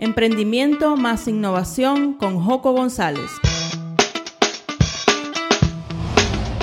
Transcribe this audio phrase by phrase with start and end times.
[0.00, 3.32] Emprendimiento más innovación con Joco González.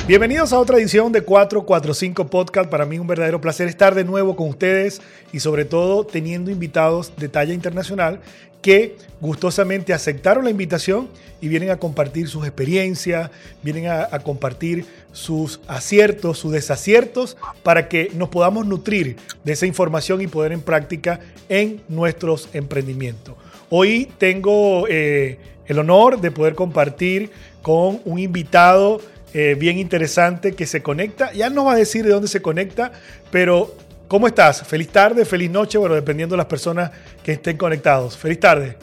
[0.07, 2.69] Bienvenidos a otra edición de 445 Podcast.
[2.69, 5.01] Para mí un verdadero placer estar de nuevo con ustedes
[5.33, 8.21] y sobre todo teniendo invitados de talla internacional
[8.61, 11.09] que gustosamente aceptaron la invitación
[11.41, 17.87] y vienen a compartir sus experiencias, vienen a, a, compartir sus aciertos, sus desaciertos, para
[17.87, 19.15] que nos podamos nutrir
[19.45, 23.35] de esa información y poder en práctica en nuestros emprendimientos.
[23.69, 28.99] Hoy tengo eh, el honor de poder compartir con un invitado
[29.33, 31.31] eh, bien interesante que se conecta.
[31.31, 32.91] Ya nos va a decir de dónde se conecta,
[33.31, 33.73] pero
[34.09, 34.63] ¿cómo estás?
[34.63, 36.91] Feliz tarde, feliz noche, bueno, dependiendo de las personas
[37.23, 38.17] que estén conectados.
[38.17, 38.75] Feliz tarde.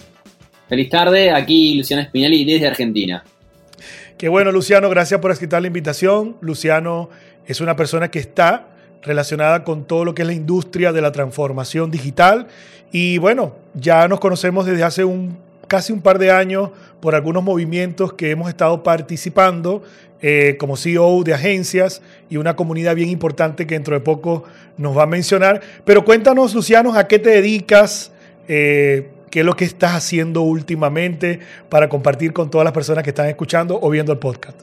[0.67, 3.23] Feliz tarde, aquí Luciano Spinelli desde Argentina.
[4.23, 6.37] Qué bueno, Luciano, gracias por aceptar la invitación.
[6.41, 7.11] Luciano
[7.45, 8.69] es una persona que está
[9.03, 12.47] relacionada con todo lo que es la industria de la transformación digital.
[12.93, 17.43] Y bueno, ya nos conocemos desde hace un, casi un par de años por algunos
[17.43, 19.83] movimientos que hemos estado participando
[20.21, 22.01] eh, como CEO de agencias
[22.31, 24.45] y una comunidad bien importante que dentro de poco
[24.79, 25.61] nos va a mencionar.
[25.85, 28.13] Pero cuéntanos, Luciano, a qué te dedicas,
[28.47, 33.11] eh, qué es lo que estás haciendo últimamente para compartir con todas las personas que
[33.11, 34.61] están escuchando o viendo el podcast.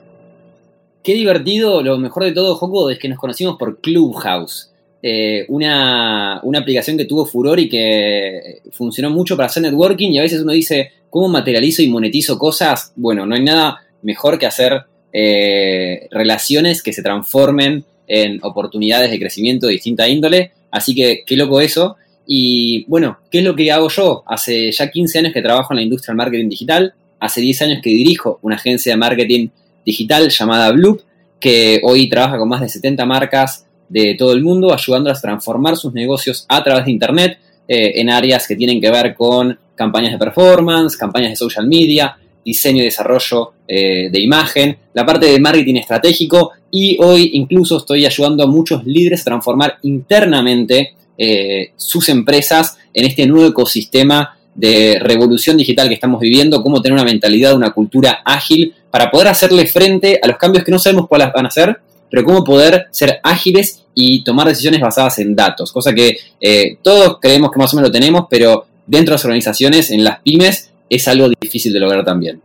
[1.03, 6.40] Qué divertido, lo mejor de todo, Joco, es que nos conocimos por Clubhouse, eh, una,
[6.44, 10.42] una, aplicación que tuvo furor y que funcionó mucho para hacer networking y a veces
[10.42, 12.94] uno dice, ¿cómo materializo y monetizo cosas?
[12.96, 19.19] Bueno, no hay nada mejor que hacer eh, relaciones que se transformen en oportunidades de
[19.19, 21.96] crecimiento de distinta índole, así que qué loco eso.
[22.31, 24.23] Y bueno, ¿qué es lo que hago yo?
[24.28, 27.79] Hace ya 15 años que trabajo en la industria del marketing digital, hace 10 años
[27.81, 29.47] que dirijo una agencia de marketing
[29.84, 31.01] digital llamada Bloop,
[31.39, 35.75] que hoy trabaja con más de 70 marcas de todo el mundo, ayudándolas a transformar
[35.75, 40.12] sus negocios a través de Internet eh, en áreas que tienen que ver con campañas
[40.12, 45.39] de performance, campañas de social media, diseño y desarrollo eh, de imagen, la parte de
[45.39, 52.07] marketing estratégico y hoy incluso estoy ayudando a muchos líderes a transformar internamente eh, sus
[52.07, 57.56] empresas en este nuevo ecosistema de revolución digital que estamos viviendo, cómo tener una mentalidad,
[57.56, 61.46] una cultura ágil para poder hacerle frente a los cambios que no sabemos cuáles van
[61.46, 66.18] a ser, pero cómo poder ser ágiles y tomar decisiones basadas en datos, cosa que
[66.40, 70.03] eh, todos creemos que más o menos lo tenemos, pero dentro de las organizaciones, en
[70.03, 72.41] las pymes, es algo difícil de lograr también.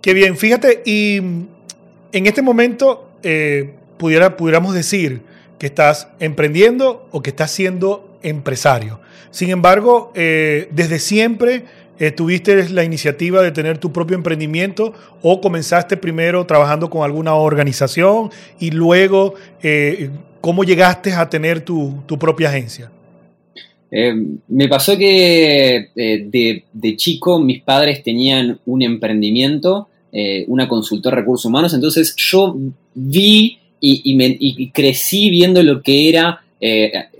[0.00, 5.20] Qué bien, fíjate, y en este momento eh, pudiera, pudiéramos decir
[5.58, 9.00] que estás emprendiendo o que estás siendo empresario.
[9.30, 11.64] Sin embargo, eh, desde siempre
[11.98, 17.34] eh, tuviste la iniciativa de tener tu propio emprendimiento o comenzaste primero trabajando con alguna
[17.34, 18.30] organización
[18.60, 22.90] y luego eh, cómo llegaste a tener tu, tu propia agencia.
[24.48, 29.88] Me pasó que de, de, chico mis padres tenían un emprendimiento,
[30.48, 32.56] una consultora de recursos humanos, entonces yo
[32.94, 34.38] vi y, me,
[34.72, 36.42] crecí viendo lo que era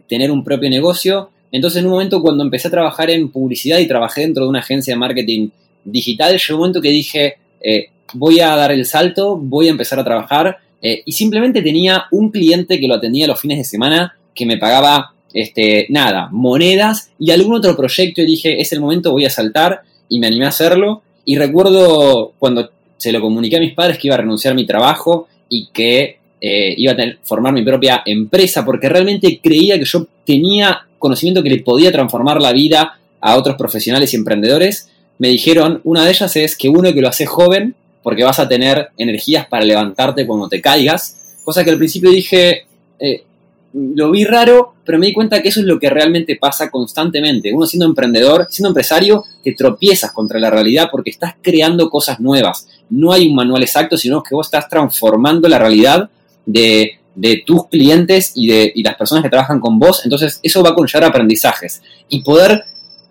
[0.08, 1.30] tener un propio negocio.
[1.52, 4.60] Entonces en un momento cuando empecé a trabajar en publicidad y trabajé dentro de una
[4.60, 5.48] agencia de marketing
[5.84, 7.34] digital, llegó un momento que dije,
[8.14, 12.80] voy a dar el salto, voy a empezar a trabajar y simplemente tenía un cliente
[12.80, 17.56] que lo atendía los fines de semana que me pagaba este, nada, monedas y algún
[17.56, 21.02] otro proyecto y dije, es el momento, voy a saltar y me animé a hacerlo.
[21.24, 24.64] Y recuerdo cuando se lo comuniqué a mis padres que iba a renunciar a mi
[24.64, 30.06] trabajo y que eh, iba a formar mi propia empresa porque realmente creía que yo
[30.24, 34.88] tenía conocimiento que le podía transformar la vida a otros profesionales y emprendedores.
[35.18, 38.48] Me dijeron, una de ellas es que uno que lo hace joven porque vas a
[38.48, 41.38] tener energías para levantarte cuando te caigas.
[41.42, 42.66] Cosa que al principio dije,
[43.00, 43.24] eh,
[43.72, 47.52] lo vi raro, pero me di cuenta que eso es lo que realmente pasa constantemente.
[47.52, 52.68] Uno siendo emprendedor, siendo empresario, te tropiezas contra la realidad porque estás creando cosas nuevas.
[52.88, 56.08] No hay un manual exacto, sino que vos estás transformando la realidad
[56.46, 56.98] de,
[57.44, 60.02] tus clientes y de las personas que trabajan con vos.
[60.04, 61.82] Entonces, eso va a conllevar aprendizajes.
[62.08, 62.64] Y poder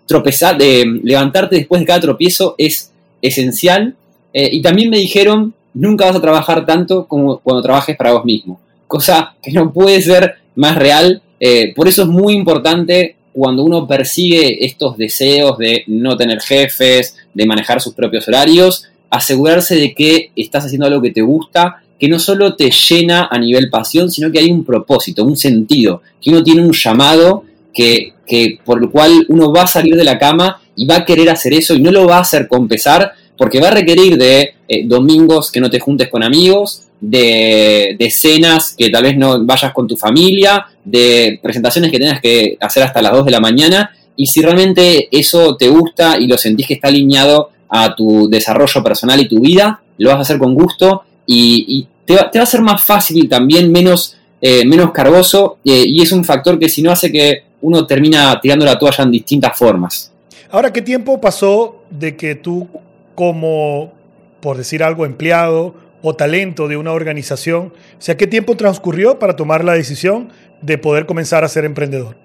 [0.06, 2.92] tropezar, de, levantarte después de cada tropiezo es
[3.22, 3.94] esencial.
[4.32, 8.24] Eh, y también me dijeron, nunca vas a trabajar tanto como cuando trabajes para vos
[8.24, 8.60] mismo.
[8.86, 11.22] Cosa que no puede ser más real.
[11.38, 17.16] Eh, por eso es muy importante cuando uno persigue estos deseos de no tener jefes,
[17.34, 22.08] de manejar sus propios horarios, asegurarse de que estás haciendo algo que te gusta, que
[22.08, 26.30] no solo te llena a nivel pasión, sino que hay un propósito, un sentido, que
[26.30, 30.18] uno tiene un llamado que, que por el cual uno va a salir de la
[30.18, 33.12] cama y va a querer hacer eso y no lo va a hacer con pesar,
[33.36, 38.10] porque va a requerir de eh, domingos que no te juntes con amigos, de, de,
[38.10, 42.82] cenas que tal vez no vayas con tu familia, de presentaciones que tengas que hacer
[42.82, 43.90] hasta las 2 de la mañana.
[44.16, 48.82] Y si realmente eso te gusta y lo sentís que está alineado a tu desarrollo
[48.82, 52.62] personal y tu vida, lo vas a hacer con gusto y, te, va, a ser
[52.62, 56.82] más fácil y también menos, eh, menos cargoso eh, y es un factor que si
[56.82, 60.12] no hace que uno termina tirando la toalla en distintas formas.
[60.50, 62.68] Ahora, ¿qué tiempo pasó de que tú
[63.16, 63.92] como,
[64.40, 69.34] por decir algo, empleado o talento de una organización, o sea, ¿qué tiempo transcurrió para
[69.34, 70.28] tomar la decisión
[70.62, 72.16] de poder comenzar a ser emprendedor?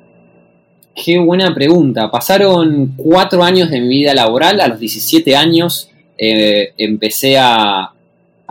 [0.94, 2.12] Qué buena pregunta.
[2.12, 4.60] Pasaron cuatro años de mi vida laboral.
[4.60, 7.94] A los 17 años eh, empecé a,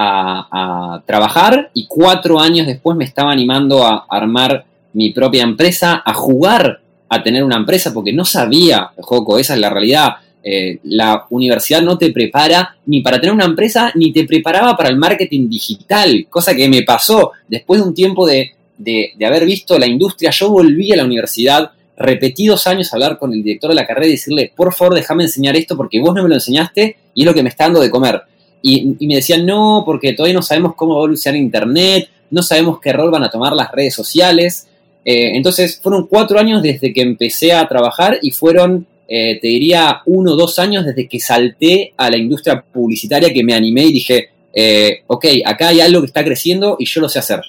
[0.03, 6.15] a, trabajar y cuatro años después me estaba animando a armar mi propia empresa, a
[6.15, 10.15] jugar a tener una empresa, porque no sabía, Joco, esa es la realidad.
[10.43, 14.89] Eh, la universidad no te prepara ni para tener una empresa, ni te preparaba para
[14.89, 19.45] el marketing digital, cosa que me pasó después de un tiempo de, de, de haber
[19.45, 20.31] visto la industria.
[20.31, 24.07] Yo volví a la universidad repetidos años a hablar con el director de la carrera
[24.07, 27.27] y decirle, por favor, déjame enseñar esto porque vos no me lo enseñaste y es
[27.27, 28.23] lo que me está dando de comer.
[28.63, 32.81] Y, me decían, no, porque todavía no sabemos cómo va a evolucionar Internet, no sabemos
[32.81, 34.69] qué rol van a tomar las redes sociales.
[35.05, 40.03] Eh, entonces fueron cuatro años desde que empecé a trabajar y fueron, eh, te diría,
[40.07, 43.93] uno o dos años desde que salté a la industria publicitaria que me animé y
[43.93, 47.41] dije, eh, ok, acá hay algo que está creciendo y yo lo sé hacer.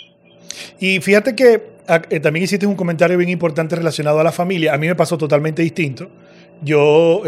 [0.79, 4.73] Y fíjate que ah, también hiciste un comentario bien importante relacionado a la familia.
[4.73, 6.09] A mí me pasó totalmente distinto.
[6.63, 7.23] Yo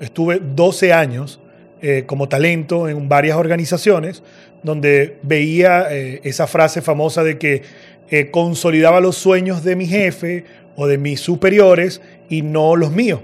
[0.00, 1.38] estuve 12 años
[1.82, 4.22] eh, como talento en varias organizaciones,
[4.62, 7.62] donde veía eh, esa frase famosa de que
[8.08, 10.44] eh, consolidaba los sueños de mi jefe
[10.76, 13.18] o de mis superiores y no los míos.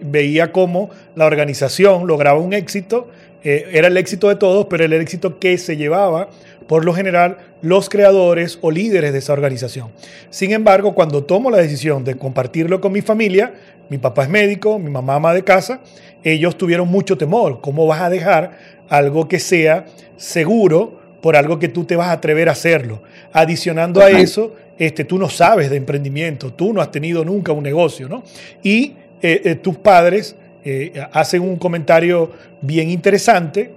[0.00, 3.10] veía cómo la organización lograba un éxito,
[3.42, 6.28] era el éxito de todos, pero el éxito que se llevaba
[6.70, 9.88] por lo general los creadores o líderes de esa organización.
[10.30, 13.54] Sin embargo, cuando tomo la decisión de compartirlo con mi familia,
[13.90, 15.82] mi papá es médico, mi mamá ama de casa,
[16.24, 17.60] ellos tuvieron mucho temor.
[17.60, 18.52] ¿Cómo vas a dejar
[18.88, 19.84] algo que sea
[20.16, 23.02] seguro por algo que tú te vas a atrever a hacerlo?
[23.32, 27.62] Adicionando a eso, este, tú no sabes de emprendimiento, tú no has tenido nunca un
[27.62, 28.22] negocio, ¿no?
[28.62, 32.30] Y eh, eh, tus padres eh, hacen un comentario
[32.62, 33.72] bien interesante,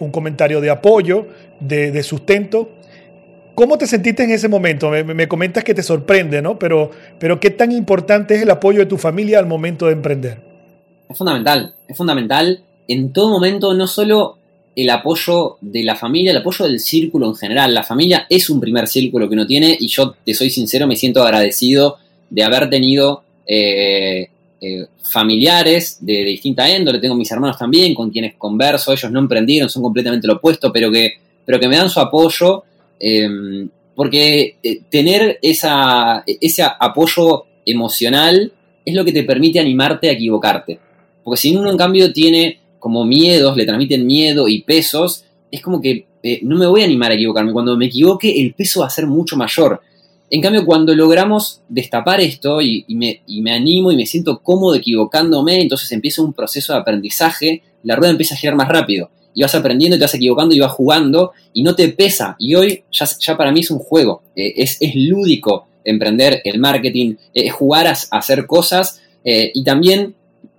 [0.00, 1.28] un comentario de apoyo,
[1.60, 2.70] de, sustento.
[3.54, 4.90] ¿Cómo te sentiste en ese momento?
[4.90, 6.58] Me, me, comentas que te sorprende, ¿no?
[6.58, 10.42] Pero, pero ¿qué tan importante es el apoyo de tu familia al momento de emprender?
[11.08, 14.38] Es fundamental, es fundamental en todo momento, no solo
[14.74, 17.74] el apoyo de la familia, el apoyo del círculo en general.
[17.74, 20.96] La familia es un primer círculo que uno tiene y yo, te soy sincero, me
[20.96, 21.98] siento agradecido
[22.28, 24.28] de haber tenido eh,
[24.60, 26.98] eh, familiares de, distinta índole.
[26.98, 30.90] Tengo mis hermanos también, con quienes converso, ellos no emprendieron, son completamente lo opuesto, pero
[30.90, 31.12] que,
[31.44, 32.64] pero que me dan su apoyo.
[33.00, 38.52] Em, porque eh, tener esa, ese apoyo emocional
[38.84, 40.78] es lo que te permite animarte a equivocarte.
[41.24, 45.80] Porque si uno en cambio tiene como miedos, le transmiten miedo y pesos, es como
[45.80, 47.52] que eh, no me voy a animar a equivocarme.
[47.52, 49.80] Cuando me equivoque, el peso va a ser mucho mayor.
[50.30, 55.60] En cambio, cuando logramos destapar esto y, me, me, animo y me siento cómodo equivocándome,
[55.60, 59.10] entonces empieza un proceso de aprendizaje, la rueda empieza a girar más rápido.
[59.34, 62.36] Y vas aprendiendo y te vas equivocando y vas jugando y no te pesa.
[62.38, 67.14] Y hoy ya, para mí es un juego, eh, es, es, lúdico emprender el marketing,
[67.34, 70.14] eh, jugar a, hacer cosas y también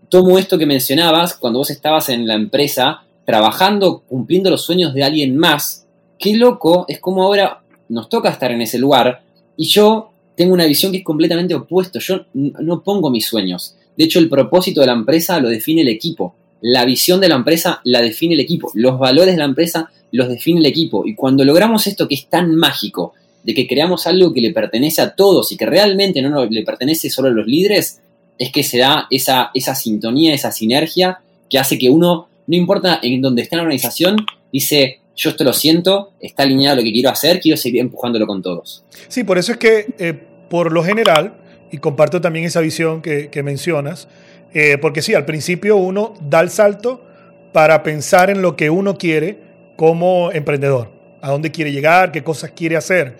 [0.07, 5.03] tomo esto que mencionabas, cuando vos estabas en la empresa trabajando, cumpliendo los sueños de
[5.03, 5.87] alguien más,
[6.19, 9.23] qué loco es como ahora nos toca estar en ese lugar
[9.57, 13.75] y yo tengo una visión que es completamente opuesto, yo no pongo mis sueños.
[13.95, 16.33] De hecho, el propósito de la empresa lo define el equipo.
[16.61, 18.71] La visión de la empresa la define el equipo.
[18.75, 21.05] Los valores de la empresa los define el equipo.
[21.05, 23.13] Y cuando logramos esto que es tan mágico,
[23.43, 27.09] de que creamos algo que le pertenece a todos y que realmente no le pertenece
[27.09, 27.99] solo a los líderes,
[28.37, 32.99] es que se da esa, esa sintonía, esa sinergia que hace que uno, no importa
[33.01, 34.17] en dónde esté la organización,
[34.51, 38.27] dice, yo esto lo siento, está alineado a lo que quiero hacer, quiero seguir empujándolo
[38.27, 38.83] con todos.
[39.07, 40.13] Sí, por eso es que eh,
[40.49, 41.35] por lo general,
[41.71, 44.07] y comparto también esa visión que, mencionas,
[44.53, 47.05] eh, porque sí, al principio uno da el salto
[47.51, 49.39] para pensar en lo que uno quiere
[49.75, 50.89] como emprendedor,
[51.21, 53.17] a dónde quiere llegar, qué cosas quiere hacer.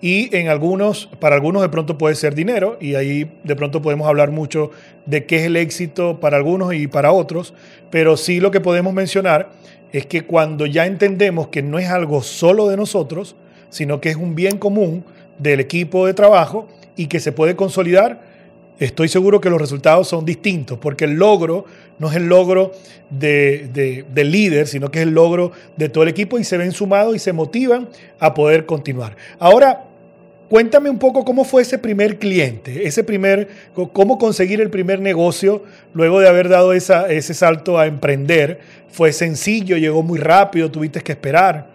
[0.00, 4.08] y en algunos, para algunos de pronto puede ser dinero y ahí de pronto podemos
[4.08, 4.72] hablar mucho
[5.06, 7.54] de qué es el éxito para algunos y para otros,
[7.90, 9.50] pero sí lo que podemos mencionar
[9.92, 13.36] es que cuando ya entendemos que no es algo solo de nosotros,
[13.68, 15.04] sino que es un bien común
[15.38, 18.31] del equipo de trabajo y que se puede consolidar,
[18.84, 21.64] estoy seguro que los resultados son distintos, porque el logro
[21.98, 22.72] no es el logro
[23.10, 26.72] de, del líder, sino que es el logro de todo el equipo y se ven
[26.72, 29.16] sumados y se motivan a poder continuar.
[29.38, 29.84] Ahora,
[30.48, 33.48] cuéntame un poco cómo fue ese primer cliente, ese primer,
[33.92, 35.62] cómo conseguir el primer negocio
[35.94, 38.60] luego de haber dado ese salto a emprender.
[38.88, 39.76] ¿Fue sencillo?
[39.76, 40.70] ¿Llegó muy rápido?
[40.70, 41.71] ¿Tuviste que esperar?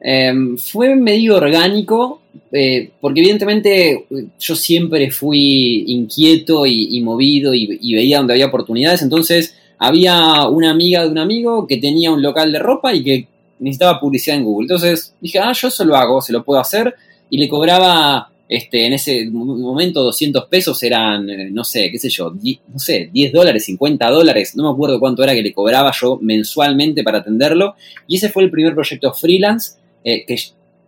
[0.00, 2.22] Em, fue medio orgánico,
[2.52, 4.06] eh, porque evidentemente
[4.38, 11.02] yo siempre fui inquieto y, movido y, veía donde había oportunidades, entonces había una amiga
[11.02, 14.64] de un amigo que tenía un local de ropa y que necesitaba publicidad en Google.
[14.64, 16.94] Entonces dije, ah, yo eso lo hago, se lo puedo hacer,
[17.30, 22.10] y le cobraba este, en ese momento 200 pesos eran, eh, no sé, qué sé
[22.10, 25.90] yo, no sé, 10 dólares, 50 dólares, no me acuerdo cuánto era que le cobraba
[26.00, 27.74] yo mensualmente para atenderlo.
[28.06, 30.36] Y ese fue el primer proyecto freelance eh, que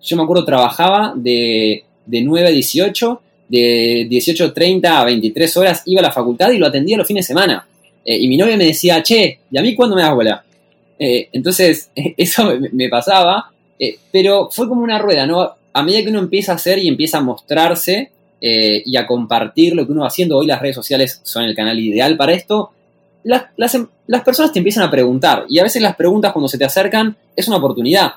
[0.00, 5.98] yo me acuerdo trabajaba de, de 9 a 18, de 18.30 a 23 horas iba
[5.98, 7.66] a la facultad y lo atendía los fines de semana.
[8.04, 10.44] Eh, y mi novia me decía, che, ¿y a mí cuándo me das bola?
[11.00, 13.50] Eh, entonces, eso me, pasaba,
[14.12, 15.50] pero fue como una rueda, ¿no?
[15.72, 19.84] A medida que uno empieza a hacer y empieza a mostrarse y a compartir lo
[19.84, 22.70] que uno va haciendo, hoy las redes sociales son el canal ideal para esto,
[23.24, 26.64] las, las personas te empiezan a preguntar y a veces las preguntas cuando se te
[26.64, 28.12] acercan es una oportunidad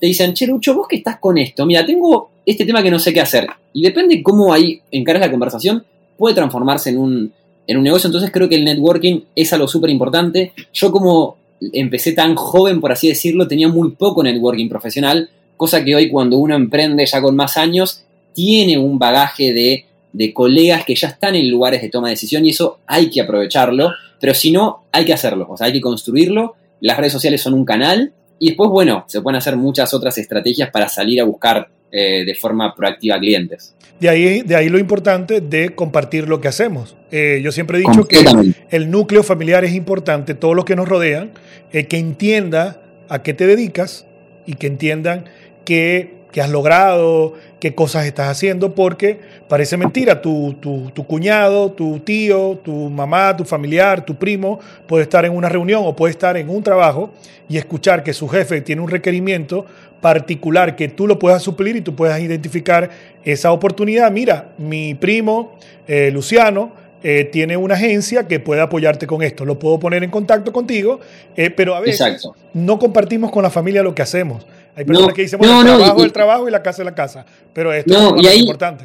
[0.00, 2.98] te dicen, che, Lucho, vos que estás con esto, mira, tengo este tema que no
[2.98, 3.46] sé qué hacer.
[3.72, 5.84] Y depende cómo ahí encaras la conversación,
[6.16, 7.32] puede transformarse en un,
[7.66, 8.08] en un negocio.
[8.08, 10.52] Entonces creo que el networking es algo súper importante.
[10.72, 15.94] Yo como empecé tan joven, por así decirlo, tenía muy poco networking profesional, cosa que
[15.94, 20.94] hoy cuando uno emprende ya con más años, tiene un bagaje de, de colegas que
[20.94, 24.52] ya están en lugares de toma de decisión y eso hay que aprovecharlo, pero si
[24.52, 26.54] no, hay que hacerlo, o sea, hay que construirlo.
[26.80, 30.70] Las redes sociales son un canal y después, bueno, se pueden hacer muchas otras estrategias
[30.70, 33.74] para salir a buscar eh, de forma proactiva clientes.
[34.00, 36.96] De ahí, de ahí lo importante de compartir lo que hacemos.
[37.10, 38.22] Eh, yo siempre he dicho que
[38.70, 41.30] el núcleo familiar es importante, todos los que nos rodean,
[41.72, 44.06] eh, que entienda a qué te dedicas
[44.46, 45.24] y que entiendan
[45.64, 47.32] que qué has logrado,
[47.66, 49.18] qué cosas estás haciendo, porque
[49.48, 55.02] parece mentira, tu, tu, tu, cuñado, tu tío, tu mamá, tu familiar, tu primo puede
[55.02, 57.10] estar en una reunión o puede estar en un trabajo
[57.48, 59.66] y escuchar que su jefe tiene un requerimiento
[60.00, 62.88] particular que tú lo puedas suplir y tú puedas identificar
[63.24, 64.12] esa oportunidad.
[64.12, 65.58] Mira, mi primo
[65.88, 66.70] eh, Luciano,
[67.02, 69.44] eh, tiene una agencia que puede apoyarte con esto.
[69.44, 71.00] Lo puedo poner en contacto contigo,
[71.36, 74.46] eh, pero a veces no compartimos con la familia lo que hacemos.
[74.76, 76.94] Hay personas que dicen, bueno, el trabajo es el trabajo y la casa es la
[76.94, 77.26] casa.
[77.54, 78.84] Pero esto es lo importante.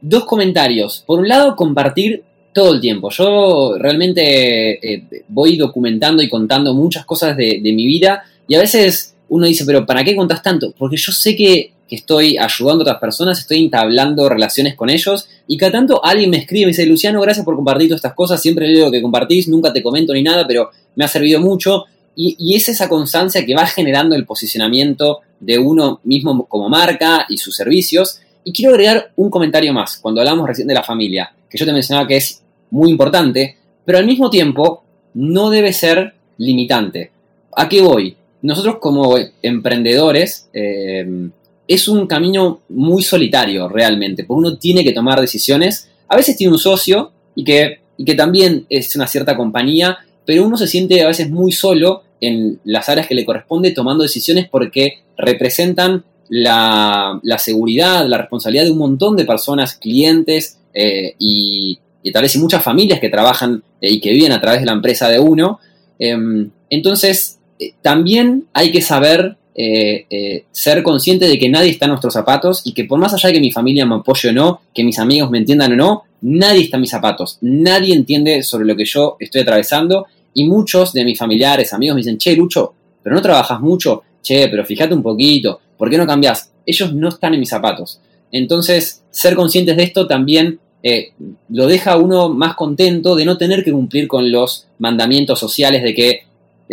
[0.00, 1.02] Dos comentarios.
[1.04, 3.10] Por un lado, compartir todo el tiempo.
[3.10, 9.14] Yo realmente eh, voy documentando y contando muchas cosas de, mi vida y a veces
[9.28, 10.72] uno dice, pero ¿para qué contás tanto?
[10.76, 15.58] Porque yo sé que, estoy ayudando a otras personas, estoy entablando relaciones con ellos y
[15.58, 18.40] cada tanto alguien me escribe y me dice, Luciano, gracias por compartir todas estas cosas,
[18.40, 21.84] siempre leo lo que compartís, nunca te comento ni nada, pero me ha servido mucho.
[22.14, 27.38] Y, es esa constancia que va generando el posicionamiento de uno mismo como marca y
[27.38, 28.20] sus servicios.
[28.44, 31.72] Y quiero agregar un comentario más, cuando hablamos recién de la familia, que yo te
[31.72, 37.10] mencionaba que es muy importante, pero al mismo tiempo no debe ser limitante.
[37.54, 38.16] ¿A qué voy?
[38.42, 41.30] Nosotros como emprendedores eh,
[41.68, 45.88] es un camino muy solitario realmente, porque uno tiene que tomar decisiones.
[46.08, 50.44] A veces tiene un socio y que, y que también es una cierta compañía, pero
[50.44, 54.48] uno se siente a veces muy solo en las áreas que le corresponde tomando decisiones
[54.48, 61.78] porque representan la, seguridad, la responsabilidad de un montón de personas, clientes eh, y,
[62.12, 64.72] tal vez y muchas familias que trabajan eh, y que viven a través de la
[64.72, 65.60] empresa de uno.
[65.98, 72.14] Em, entonces, eh, también hay que saber ser consciente de que nadie está en nuestros
[72.14, 74.82] zapatos y que por más allá de que mi familia me apoye o no, que
[74.82, 78.74] mis amigos me entiendan o no, nadie está en mis zapatos, nadie entiende sobre lo
[78.76, 83.14] que yo estoy atravesando y muchos de mis familiares, amigos me dicen, che, Lucho, pero
[83.14, 86.52] no trabajas mucho, che, pero fíjate un poquito, ¿por qué no cambias?
[86.64, 88.00] Ellos no están en mis zapatos.
[88.30, 91.12] Entonces, ser conscientes de esto también eh,
[91.50, 95.82] lo deja a uno más contento de no tener que cumplir con los mandamientos sociales
[95.82, 96.20] de que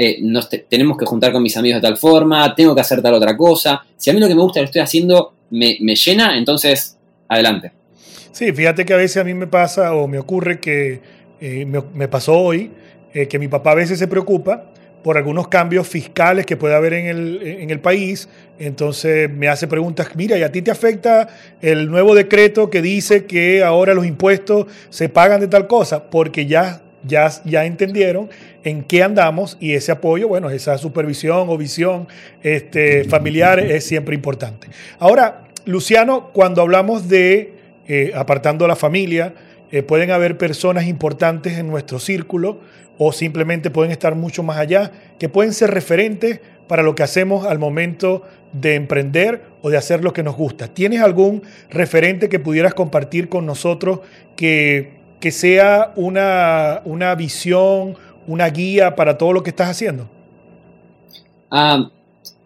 [0.01, 3.36] eh, tenemos que juntar con mis amigos de tal forma, tengo que hacer tal otra
[3.36, 3.84] cosa.
[3.98, 7.74] Si a mí lo que me gusta lo estoy haciendo me, me llena, entonces adelante.
[8.32, 11.01] Sí, fíjate que a veces a mí me pasa o me ocurre que
[11.41, 12.72] eh, me, pasó hoy,
[13.13, 14.72] eh, que mi papá a veces se preocupa
[15.03, 18.29] por algunos cambios fiscales que puede haber en el, en el país.
[18.58, 21.27] Entonces me hace preguntas, mira, ¿y a ti te afecta
[21.60, 26.10] el nuevo decreto que dice que ahora los impuestos se pagan de tal cosa?
[26.10, 28.29] Porque ya, ya, ya entendieron
[28.63, 32.08] en qué andamos y ese apoyo, bueno, esa supervisión o visión
[32.44, 34.68] este, familiar es siempre importante.
[35.00, 37.53] Ahora, Luciano, cuando hablamos de
[37.88, 39.34] eh, apartando la familia,
[39.72, 42.60] eh, pueden haber personas importantes en nuestro círculo
[42.98, 47.46] o simplemente pueden estar mucho más allá, que pueden ser referentes para lo que hacemos
[47.46, 50.68] al momento de emprender o de hacer lo que nos gusta.
[50.68, 54.01] ¿Tienes algún referente que pudieras compartir con nosotros
[54.36, 57.95] que, que sea una, una visión,
[58.27, 60.09] una guía para todo lo que estás haciendo?
[61.51, 61.89] Ah,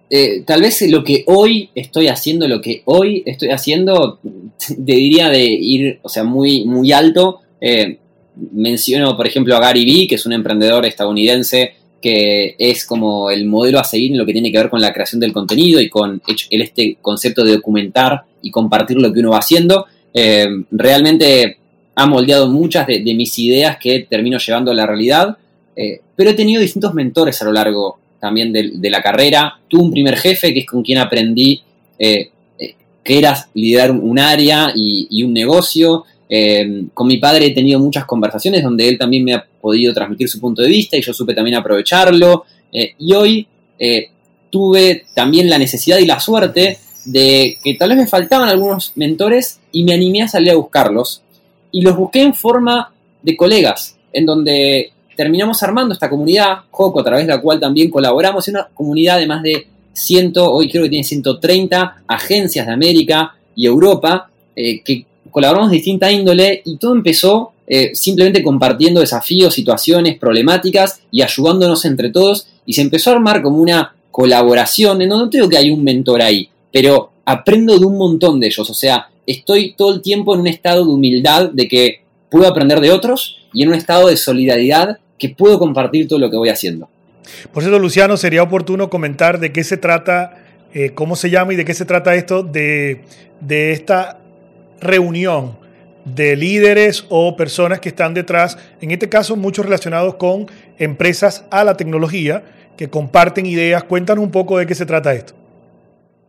[0.10, 4.20] eh, tal vez lo que hoy estoy haciendo, lo que hoy estoy haciendo,
[4.58, 7.40] te diría de ir, o sea, muy, muy alto.
[7.60, 8.00] Eh,
[8.52, 13.46] menciono, por ejemplo, a Gary Vee, que es un emprendedor estadounidense que es como el
[13.46, 15.90] modelo a seguir en lo que tiene que ver con la creación del contenido y
[15.90, 19.86] con este concepto de documentar y compartir lo que uno va haciendo.
[20.14, 21.60] Eh, realmente
[21.96, 25.38] ha moldeado muchas de, mis ideas que termino llevando a la realidad,
[25.76, 29.60] eh, pero he tenido distintos mentores a lo largo también de, la carrera.
[29.68, 31.62] Tuve un primer jefe que es con quien aprendí
[32.00, 32.30] eh,
[33.04, 36.06] que era liderar un área y un negocio.
[36.36, 40.28] Eh, con mi padre he tenido muchas conversaciones donde él también me ha podido transmitir
[40.30, 42.46] su punto de vista y yo supe también aprovecharlo.
[42.72, 43.48] Eh, y hoy
[43.78, 44.10] eh,
[44.50, 49.60] tuve también la necesidad y la suerte de que tal vez me faltaban algunos mentores
[49.72, 51.22] y me animé a salir a buscarlos.
[51.74, 57.04] Y los busqué en forma de colegas, en donde terminamos armando esta comunidad, Joco, a
[57.04, 60.84] través de la cual también colaboramos, en una comunidad de más de 100, hoy creo
[60.84, 66.94] que tiene 130 agencias de América y Europa, que colaboramos de distinta índole y todo
[66.94, 73.14] empezó eh, simplemente compartiendo desafíos, situaciones, problemáticas y ayudándonos entre todos y se empezó a
[73.14, 77.80] armar como una colaboración, en donde no digo que hay un mentor ahí, pero aprendo
[77.80, 80.92] de un montón de ellos, o sea, estoy todo el tiempo en un estado de
[80.92, 85.60] humildad de que puedo aprender de otros y en un estado de solidaridad que puedo
[85.60, 86.90] compartir todo lo que voy haciendo.
[87.52, 90.44] Por cierto, Luciano, sería oportuno comentar de qué se trata,
[90.74, 93.04] eh, cómo se llama y de qué se trata esto de,
[93.40, 94.20] de esta
[94.82, 95.58] reunión
[96.06, 101.64] de líderes o personas que están detrás, en este caso muchos relacionados con empresas a
[101.64, 102.44] la tecnología,
[102.76, 103.84] que comparten ideas.
[103.84, 105.34] Cuéntanos un poco de qué se trata esto.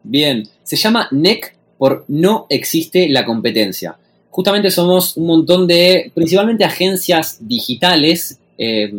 [0.02, 3.96] Bien, se llama NEC por No existe la competencia.
[4.30, 8.92] Justamente somos un montón de, principalmente agencias digitales, eh,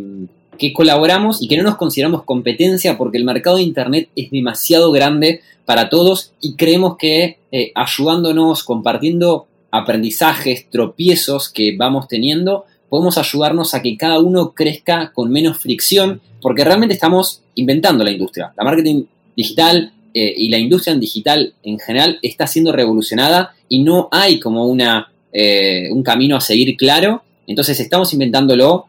[0.57, 4.91] que colaboramos y que no nos consideramos competencia porque el mercado de Internet es demasiado
[4.91, 13.17] grande para todos y creemos que eh, ayudándonos, compartiendo aprendizajes, tropiezos que vamos teniendo, podemos
[13.17, 18.53] ayudarnos a que cada uno crezca con menos fricción porque realmente estamos inventando la industria.
[18.55, 19.03] La marketing
[19.35, 24.65] digital eh, y la industria digital en general está siendo revolucionada y no hay como
[24.65, 27.21] una, eh, un camino a seguir claro.
[27.45, 28.85] Entonces estamos inventándolo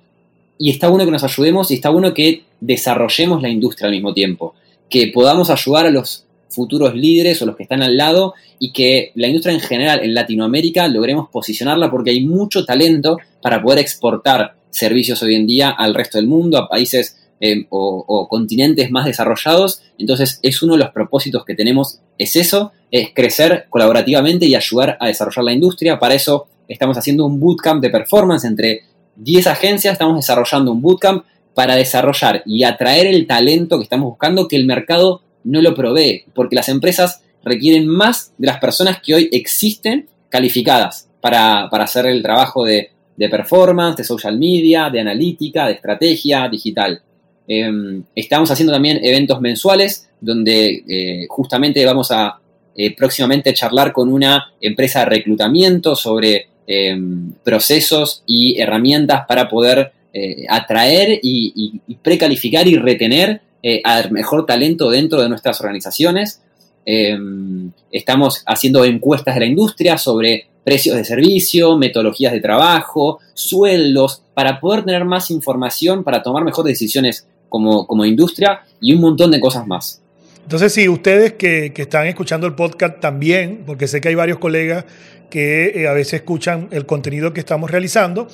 [0.56, 4.14] y está bueno que nos ayudemos y está bueno que desarrollemos la industria al mismo
[4.14, 4.54] tiempo,
[4.88, 9.10] que podamos ayudar a los futuros líderes o los que están al lado y que
[9.16, 14.54] la industria en general en Latinoamérica logremos posicionarla porque hay mucho talento para poder exportar
[14.70, 19.06] servicios hoy en día al resto del mundo, a países eh, o, o, continentes más
[19.06, 19.82] desarrollados.
[19.98, 24.96] Entonces es uno de los propósitos que tenemos, es eso, es crecer colaborativamente y ayudar
[25.00, 25.98] a desarrollar la industria.
[25.98, 28.82] Para eso estamos haciendo un bootcamp de performance entre
[29.16, 34.46] 10 agencias estamos desarrollando un bootcamp para desarrollar y atraer el talento que estamos buscando
[34.46, 39.14] que el mercado no lo provee, porque las empresas requieren más de las personas que
[39.14, 45.74] hoy existen calificadas para, hacer el trabajo de, performance, de social media, de analítica, de
[45.74, 47.00] estrategia digital.
[47.48, 52.38] Em, estamos haciendo también eventos mensuales donde eh, justamente vamos a
[52.74, 59.92] eh, próximamente charlar con una empresa de reclutamiento sobre Em, procesos y herramientas para poder
[60.12, 63.40] eh, atraer y, precalificar y retener
[63.82, 66.40] al mejor talento dentro de nuestras organizaciones.
[66.84, 74.22] Em, estamos haciendo encuestas de la industria sobre precios de servicio, metodologías de trabajo, sueldos,
[74.34, 79.30] para poder tener más información, para tomar mejores decisiones como, como industria y un montón
[79.30, 80.02] de cosas más.
[80.42, 84.38] Entonces, si ustedes que, que, están escuchando el podcast también, porque sé que hay varios
[84.38, 84.84] colegas
[85.30, 88.28] que eh, a veces escuchan el contenido que estamos realizando,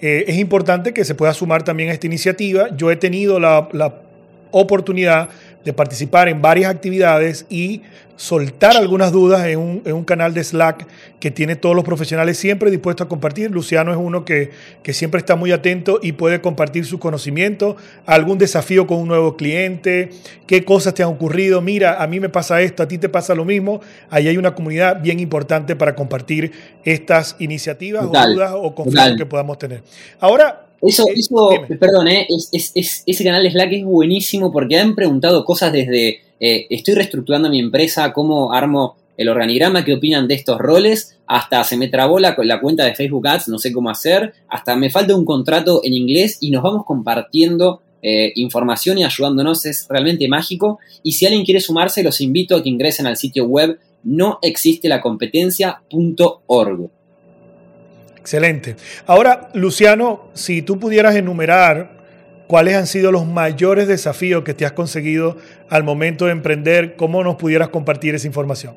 [0.00, 2.68] eh, es importante que se pueda sumar también a esta iniciativa.
[2.76, 3.96] Yo he tenido la, la
[4.50, 5.28] oportunidad
[5.64, 7.82] de participar en varias actividades y
[8.18, 10.88] soltar algunas dudas en un, en un, canal de Slack
[11.20, 13.52] que tiene todos los profesionales siempre dispuestos a compartir.
[13.52, 14.50] Luciano es uno que,
[14.82, 19.36] que, siempre está muy atento y puede compartir su conocimiento, algún desafío con un nuevo
[19.36, 20.10] cliente,
[20.48, 23.36] qué cosas te han ocurrido, mira, a mí me pasa esto, a ti te pasa
[23.36, 23.80] lo mismo.
[24.10, 26.50] Ahí hay una comunidad bien importante para compartir
[26.84, 29.84] estas iniciativas total, o dudas o conflictos que podamos tener.
[30.18, 32.26] Ahora, eso, eso perdón, ¿eh?
[32.28, 36.66] es, es, es, ese canal de Slack es buenísimo porque han preguntado cosas desde eh,
[36.70, 41.76] estoy reestructurando mi empresa, cómo armo el organigrama, qué opinan de estos roles, hasta se
[41.76, 45.16] me trabó la, la cuenta de Facebook Ads, no sé cómo hacer, hasta me falta
[45.16, 50.78] un contrato en inglés y nos vamos compartiendo eh, información y ayudándonos, es realmente mágico.
[51.02, 54.88] Y si alguien quiere sumarse, los invito a que ingresen al sitio web no existe
[54.88, 56.90] la competencia.org.
[58.18, 58.76] Excelente.
[59.06, 61.98] Ahora, Luciano, si tú pudieras enumerar
[62.46, 65.36] cuáles han sido los mayores desafíos que te has conseguido
[65.68, 68.74] al momento de emprender, ¿cómo nos pudieras compartir esa información?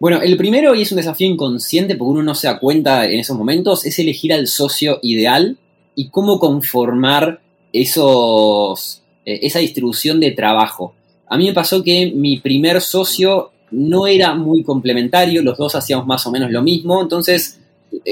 [0.00, 3.20] Bueno, el primero, y es un desafío inconsciente porque uno no se da cuenta en
[3.20, 5.58] esos momentos, es elegir al socio ideal
[5.94, 7.40] y cómo conformar
[7.72, 10.94] esos, eh, esa distribución de trabajo.
[11.28, 16.06] A mí me pasó que mi primer socio no era muy complementario, los dos hacíamos
[16.06, 17.59] más o menos lo mismo, entonces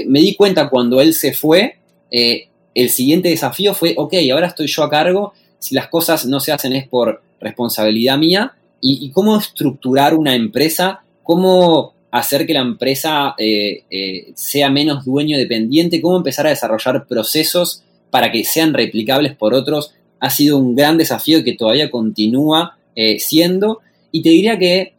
[0.06, 1.78] me di cuenta cuando él se fue,
[2.10, 6.40] eh, el siguiente desafío fue, ok, ahora estoy yo a cargo, si las cosas no
[6.40, 12.60] se hacen es por responsabilidad mía, y, cómo estructurar una empresa, cómo hacer que la
[12.60, 18.72] empresa eh, eh, sea menos dueño dependiente, cómo empezar a desarrollar procesos para que sean
[18.72, 23.80] replicables por otros, ha sido un gran desafío que todavía continúa eh, siendo.
[24.10, 24.94] Y te diría que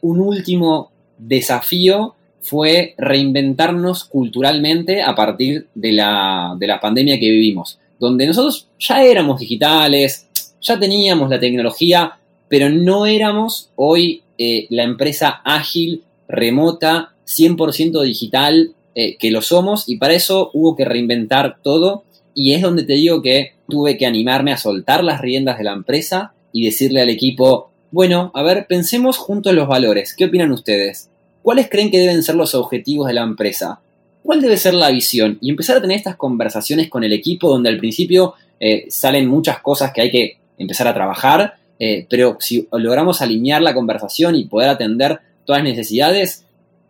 [0.00, 2.13] un último desafío
[2.44, 9.02] fue reinventarnos culturalmente a partir de la, de la pandemia que vivimos, donde nosotros ya
[9.02, 10.28] éramos digitales,
[10.60, 18.74] ya teníamos la tecnología, pero no éramos hoy eh, la empresa ágil, remota, 100% digital
[18.94, 22.04] eh, que lo somos y para eso hubo que reinventar todo
[22.34, 25.72] y es donde te digo que tuve que animarme a soltar las riendas de la
[25.72, 31.08] empresa y decirle al equipo, bueno, a ver, pensemos juntos los valores, ¿qué opinan ustedes?
[31.44, 33.78] ¿Cuáles creen que deben ser los objetivos de la empresa?
[34.22, 35.36] ¿Cuál debe ser la visión?
[35.42, 39.60] Y empezar a tener estas conversaciones con el equipo donde al principio eh, salen muchas
[39.60, 44.46] cosas que hay que empezar a trabajar, eh, pero si logramos alinear la conversación y
[44.46, 46.46] poder atender todas las necesidades,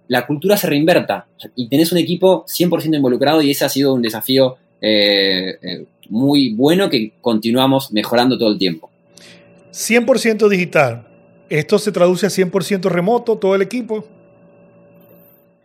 [0.07, 4.03] la cultura se reinverta y tenés un equipo 100% involucrado y ese ha sido un
[4.03, 8.89] desafío eh, muy bueno que continuamos mejorando todo el tiempo.
[9.73, 11.09] 100% digital.
[11.51, 14.14] ¿Esto se traduce a 100% remoto, todo el equipo?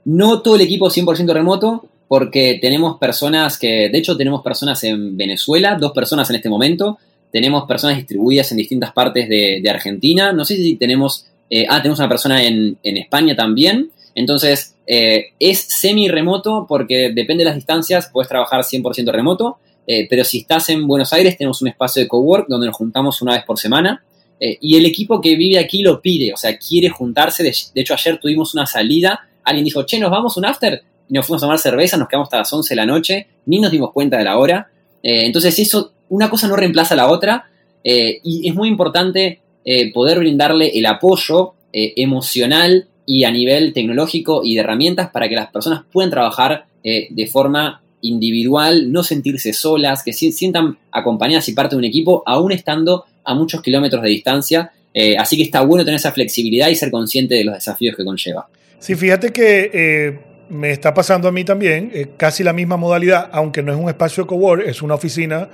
[0.09, 5.15] No todo el equipo 100% remoto, porque tenemos personas que, de hecho tenemos personas en
[5.15, 6.97] Venezuela, dos personas en este momento,
[7.31, 11.99] tenemos personas distribuidas en distintas partes de, Argentina, no sé si tenemos, eh, ah, tenemos
[11.99, 18.29] una persona en, España también, entonces eh, es semi-remoto porque depende de las distancias, puedes
[18.29, 22.47] trabajar 100% remoto, eh, pero si estás en Buenos Aires tenemos un espacio de cowork
[22.47, 24.03] donde nos juntamos una vez por semana,
[24.41, 28.17] y el equipo que vive aquí lo pide, o sea, quiere juntarse, de hecho ayer
[28.21, 30.81] tuvimos una salida alguien dijo, che, ¿nos vamos un after?
[31.09, 33.59] Y nos fuimos a tomar cerveza, nos quedamos hasta las 11 de la noche, ni
[33.59, 34.69] nos dimos cuenta de la hora.
[35.03, 37.49] Eh, entonces eso, una cosa no reemplaza a la otra
[37.83, 44.41] eh, y es muy importante eh, poder brindarle el apoyo emocional y a nivel tecnológico
[44.43, 50.01] y de herramientas para que las personas puedan trabajar de forma individual, no sentirse solas,
[50.01, 54.09] que se sientan acompañadas y parte de un equipo, aún estando a muchos kilómetros de
[54.09, 54.71] distancia.
[55.19, 58.47] Así que está bueno tener esa flexibilidad y ser consciente de los desafíos que conlleva.
[58.79, 63.29] Sí, fíjate que eh, me está pasando a mí también, eh, casi la misma modalidad,
[63.33, 65.49] aunque no es un espacio de cowork, es una oficina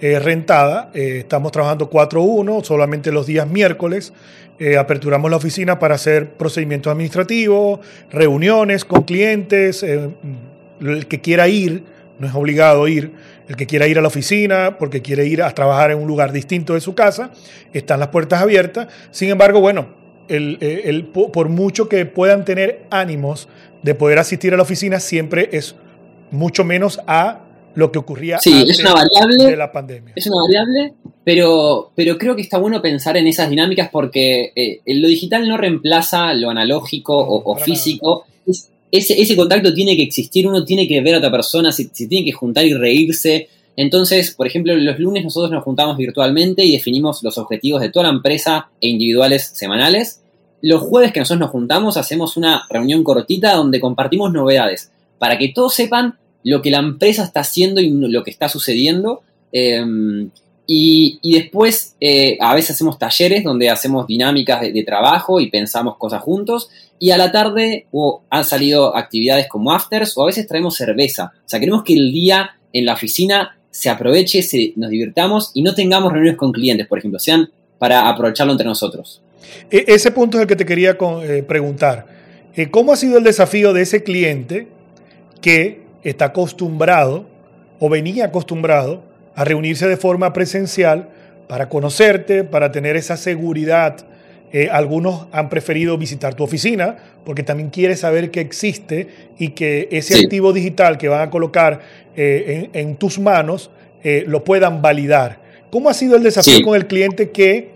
[0.00, 0.90] eh, rentada.
[0.94, 4.14] Estamos trabajando 4-1, solamente los días miércoles.
[4.78, 9.82] Aperturamos la oficina para hacer procedimientos administrativos, reuniones con clientes.
[9.82, 11.82] el que quiera ir,
[12.18, 13.12] no es obligado ir.
[13.48, 16.30] El que quiera ir a la oficina porque quiere ir a trabajar en un lugar
[16.32, 17.30] distinto de su casa,
[17.72, 18.88] están las puertas abiertas.
[19.10, 19.99] Sin embargo, bueno,
[20.30, 23.48] el, el, por mucho que puedan tener ánimos
[23.82, 25.74] de poder asistir a la oficina, siempre es
[26.30, 30.12] mucho menos a lo que ocurría sí, antes es una variable, de la pandemia.
[30.16, 34.80] Es una variable, pero, pero creo que está bueno pensar en esas dinámicas porque eh,
[34.86, 38.24] lo digital no reemplaza lo analógico o, o físico.
[38.46, 41.88] Es, ese, ese contacto tiene que existir, uno tiene que ver a otra persona, se,
[41.92, 43.48] se tiene que juntar y reírse.
[43.82, 48.08] Entonces, por ejemplo, los lunes nosotros nos juntamos virtualmente y definimos los objetivos de toda
[48.08, 50.20] la empresa e individuales semanales.
[50.60, 55.48] Los jueves que nosotros nos juntamos hacemos una reunión cortita donde compartimos novedades para que
[55.48, 59.22] todos sepan lo que la empresa está haciendo y lo que está sucediendo.
[59.50, 59.82] Eh,
[60.66, 65.96] Y, después eh, a veces hacemos talleres donde hacemos dinámicas de, de trabajo y pensamos
[65.96, 66.68] cosas juntos.
[66.98, 71.32] Y a la tarde o han salido actividades como afters o a veces traemos cerveza.
[71.34, 75.62] O sea, queremos que el día en la oficina se aproveche, se, nos divirtamos y
[75.62, 79.22] no tengamos reuniones con clientes, por ejemplo, sean para aprovecharlo entre nosotros.
[79.70, 82.06] E- ese punto es el que te quería eh, preguntar.
[82.54, 84.68] Eh, ¿Cómo ha sido el desafío de ese cliente
[85.40, 87.26] que está acostumbrado
[87.78, 89.02] o venía acostumbrado
[89.34, 91.08] a reunirse de forma presencial
[91.48, 94.04] para conocerte, para tener esa seguridad?
[94.52, 99.06] Eh, algunos han preferido visitar tu oficina porque también quiere saber que existe
[99.38, 100.24] y que ese Sí.
[100.24, 101.80] activo digital que van a colocar
[102.16, 103.70] eh, en, en tus manos
[104.02, 105.40] eh, lo puedan validar.
[105.70, 106.62] ¿Cómo ha sido el desafío Sí.
[106.62, 107.70] con el cliente que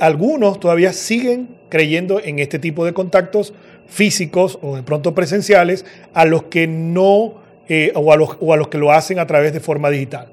[0.00, 3.52] algunos todavía siguen creyendo en este tipo de contactos
[3.86, 5.84] físicos o de pronto presenciales
[6.14, 7.34] a los que no
[7.94, 10.28] o, a los, o a los que lo hacen a través de forma digital?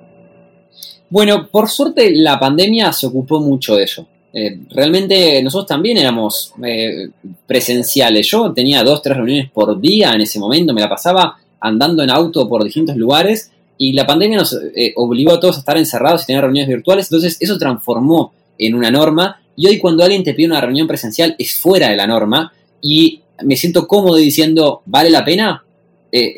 [1.10, 4.08] Bueno, por suerte la pandemia se ocupó mucho de ello.
[4.34, 7.10] Eh, realmente nosotros también éramos eh,
[7.46, 8.28] presenciales.
[8.28, 12.10] Yo tenía dos, tres reuniones por día en ese momento, me la pasaba andando en
[12.10, 16.24] auto por distintos lugares y la pandemia nos eh, obligó a todos a estar encerrados
[16.24, 20.34] y tener reuniones virtuales, entonces eso transformó en una norma y hoy cuando alguien te
[20.34, 25.10] pide una reunión presencial es fuera de la norma y me siento cómodo diciendo, ¿vale
[25.10, 25.64] la pena?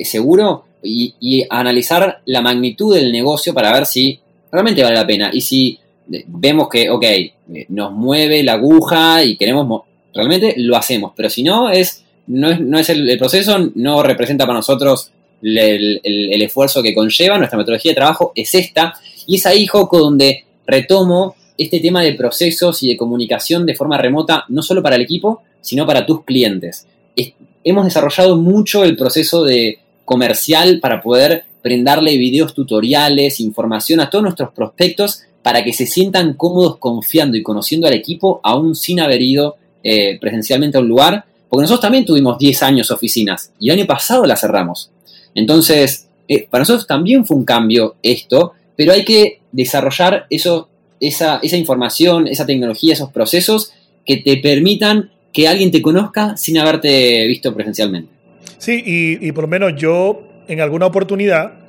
[0.04, 0.66] ¿Seguro?
[0.82, 4.20] Y, y analizar la magnitud del negocio para ver si
[4.52, 5.32] realmente vale la pena.
[5.34, 7.32] Y si vemos que, ok, eh,
[7.70, 11.14] nos mueve la aguja y queremos, mo- realmente lo hacemos.
[11.16, 15.12] Pero si no, es, no es, no es el, proceso, no representa para nosotros
[15.42, 16.02] el,
[16.42, 17.38] esfuerzo que conlleva.
[17.38, 18.94] Nuestra metodología de trabajo es esta.
[19.28, 23.98] Y es ahí, Joco, donde retomo este tema de procesos y de comunicación de forma
[23.98, 26.88] remota, no solo para el equipo, sino para tus clientes.
[27.16, 34.10] Es- hemos desarrollado mucho el proceso de comercial para poder brindarle videos tutoriales, información a
[34.10, 39.02] todos nuestros prospectos para que se sientan cómodos confiando y conociendo al equipo aún sin
[39.02, 43.70] haber ido eh, presencialmente a un lugar, porque nosotros también tuvimos 10 años oficinas y
[43.70, 44.90] el año pasado la cerramos.
[45.36, 51.40] Entonces, eh, para nosotros también fue un cambio esto, pero hay que desarrollar eso, esa,
[51.44, 53.72] esa información, esa tecnología, esos procesos
[54.06, 58.10] que te permitan que alguien te conozca sin haberte visto presencialmente.
[58.58, 61.63] Sí, y, y por lo menos yo en alguna oportunidad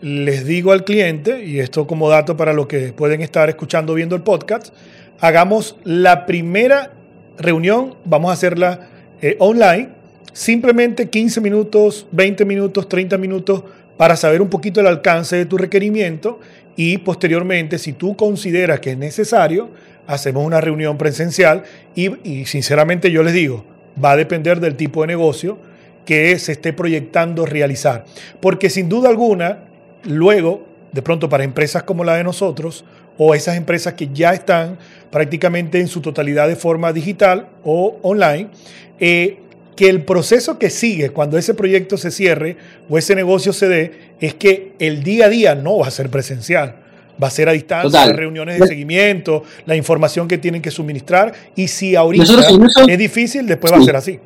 [0.00, 4.14] les digo al cliente, y esto como dato para los que pueden estar escuchando viendo
[4.14, 4.72] el podcast,
[5.20, 6.92] hagamos la primera
[7.38, 8.88] reunión, vamos a hacerla
[9.20, 9.90] eh, online,
[10.32, 13.64] simplemente 15 minutos, 20 minutos, 30 minutos
[13.96, 16.38] para saber un poquito el alcance de tu requerimiento
[16.76, 19.70] y posteriormente, si tú consideras que es necesario,
[20.06, 21.64] hacemos una reunión presencial
[21.96, 23.64] y, y sinceramente yo les digo,
[24.02, 25.58] va a depender del tipo de negocio
[26.04, 28.04] que se esté proyectando realizar.
[28.40, 29.67] Porque sin duda alguna,
[30.04, 32.84] luego, de pronto para empresas como la de nosotros,
[33.18, 34.78] o esas empresas que ya están
[35.10, 38.48] prácticamente en su totalidad de forma digital o online,
[39.00, 39.38] eh,
[39.76, 42.56] que el proceso que sigue cuando ese proyecto se cierre
[42.88, 46.10] o ese negocio se dé es que el día a día no va a ser
[46.10, 46.76] presencial.
[47.20, 48.16] Va a ser a distancia, Total.
[48.16, 51.32] reuniones de seguimiento, la información que tienen que suministrar.
[51.56, 54.20] Y si ahorita Nosotros es difícil, después va a ser así.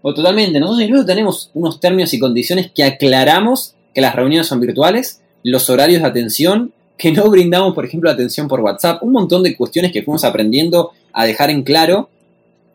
[0.00, 0.58] O totalmente.
[0.58, 5.68] Nosotros incluso tenemos unos términos y condiciones que aclaramos que las reuniones son virtuales, los
[5.70, 9.92] horarios de atención, que no brindamos, por ejemplo, atención por WhatsApp, un montón de cuestiones
[9.92, 12.08] que fuimos aprendiendo a dejar en claro.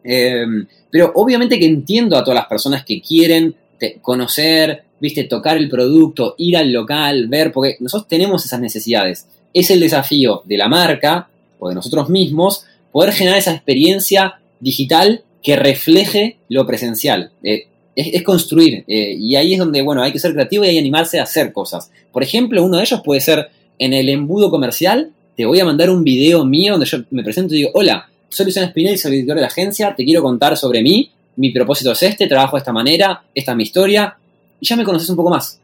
[0.03, 0.45] Eh,
[0.91, 3.55] pero obviamente que entiendo a todas las personas que quieren
[4.01, 9.27] conocer, viste, tocar el producto, ir al local, ver, porque nosotros tenemos esas necesidades.
[9.53, 15.23] Es el desafío de la marca o de nosotros mismos poder generar esa experiencia digital
[15.43, 17.31] que refleje lo presencial.
[17.43, 18.85] Eh, es, es construir.
[18.87, 21.23] eh, y ahí es donde, bueno, hay que ser creativo y hay que animarse a
[21.23, 21.91] hacer cosas.
[22.13, 25.89] Por ejemplo, uno de ellos puede ser en el embudo comercial, te voy a mandar
[25.89, 29.19] un video mío donde yo me presento y digo, hola, soy Luciano Spinelli, soy el
[29.19, 32.59] editor de la agencia, te quiero contar sobre mí, mi propósito es este, trabajo de
[32.59, 34.17] esta manera, esta es mi historia,
[34.59, 35.59] y ya me conoces un poco más.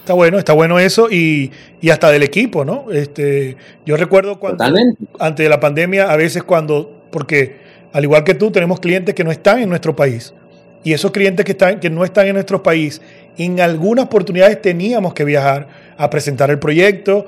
[0.00, 1.50] Está bueno, está bueno eso y,
[1.80, 2.90] y hasta del equipo, ¿no?
[2.90, 5.04] Este, yo recuerdo cuando Totalmente.
[5.20, 7.59] antes de la pandemia, a veces cuando, porque
[7.92, 10.34] al igual que tú, tenemos clientes que no están en nuestro país.
[10.82, 13.02] Y esos clientes que, están, que no están en nuestro país,
[13.36, 17.26] en algunas oportunidades teníamos que viajar a presentar el proyecto,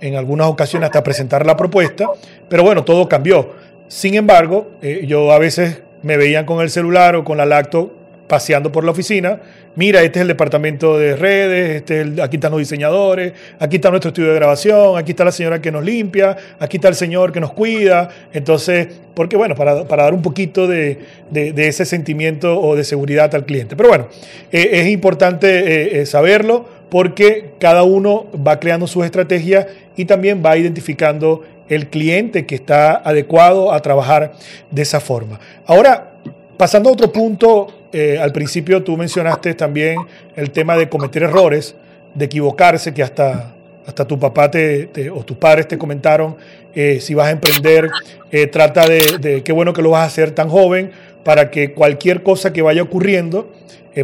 [0.00, 2.08] en algunas ocasiones hasta presentar la propuesta,
[2.48, 3.54] pero bueno, todo cambió.
[3.88, 7.94] Sin embargo, eh, yo a veces me veían con el celular o con la lacto
[8.30, 9.40] paseando por la oficina.
[9.74, 14.10] Mira, este es el departamento de redes, este aquí están los diseñadores, aquí está nuestro
[14.10, 17.40] estudio de grabación, aquí está la señora que nos limpia, aquí está el señor que
[17.40, 18.08] nos cuida.
[18.32, 20.98] Entonces, porque bueno, para, dar un poquito de
[21.32, 23.74] ese sentimiento o de seguridad al cliente.
[23.74, 24.06] Pero bueno,
[24.52, 29.66] eh, es importante eh, eh, saberlo porque cada uno va creando sus estrategias
[29.96, 34.34] y también va identificando el cliente que está adecuado a trabajar
[34.70, 35.40] de esa forma.
[35.66, 36.12] Ahora,
[36.56, 39.96] pasando a otro punto, eh, al principio tú mencionaste también
[40.36, 41.74] el tema de cometer errores,
[42.14, 43.54] de equivocarse, que hasta,
[43.86, 46.36] hasta tu papá te, o tus padres te comentaron,
[46.74, 47.90] eh, si vas a emprender,
[48.30, 50.92] eh, trata de, qué bueno que lo vas a hacer tan joven
[51.24, 53.52] para que cualquier cosa que vaya ocurriendo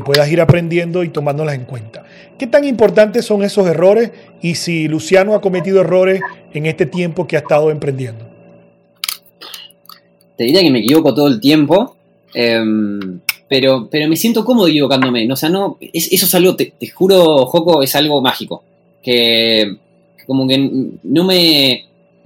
[0.05, 2.05] puedas ir aprendiendo y tomándolas en cuenta.
[2.37, 4.11] ¿Qué tan importantes son esos errores
[4.42, 6.20] y si Luciano ha cometido errores
[6.53, 8.27] en este tiempo que ha estado emprendiendo?
[10.37, 11.96] Te diría que me equivoco todo el tiempo,
[12.35, 15.30] em, pero, pero me siento cómodo equivocándome.
[15.32, 18.62] O sea, no, es- eso es algo, te, te juro, Joco, es algo mágico.
[19.02, 19.76] Que,
[20.26, 20.59] como que
[21.04, 21.85] no me...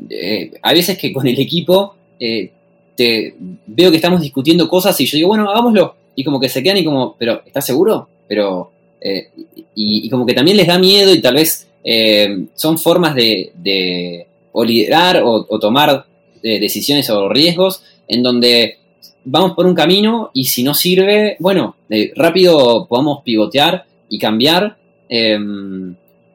[0.09, 2.51] eh, a veces que con el equipo eh,
[2.97, 3.35] te,
[3.67, 5.95] veo que estamos discutiendo cosas y yo digo, bueno, hagámoslo.
[6.17, 8.09] Y como que se quedan y como, pero ¿estás seguro?
[8.27, 8.71] Pero...
[9.01, 9.29] eh,
[9.75, 14.27] y, como que también les da miedo y tal vez eh, son formas de, de
[14.53, 16.05] o liderar o, o tomar
[16.43, 18.79] decisiones o riesgos en donde
[19.25, 24.77] vamos por un camino y si no sirve, bueno, eh, rápido podamos pivotear y cambiar.
[25.09, 25.39] eh,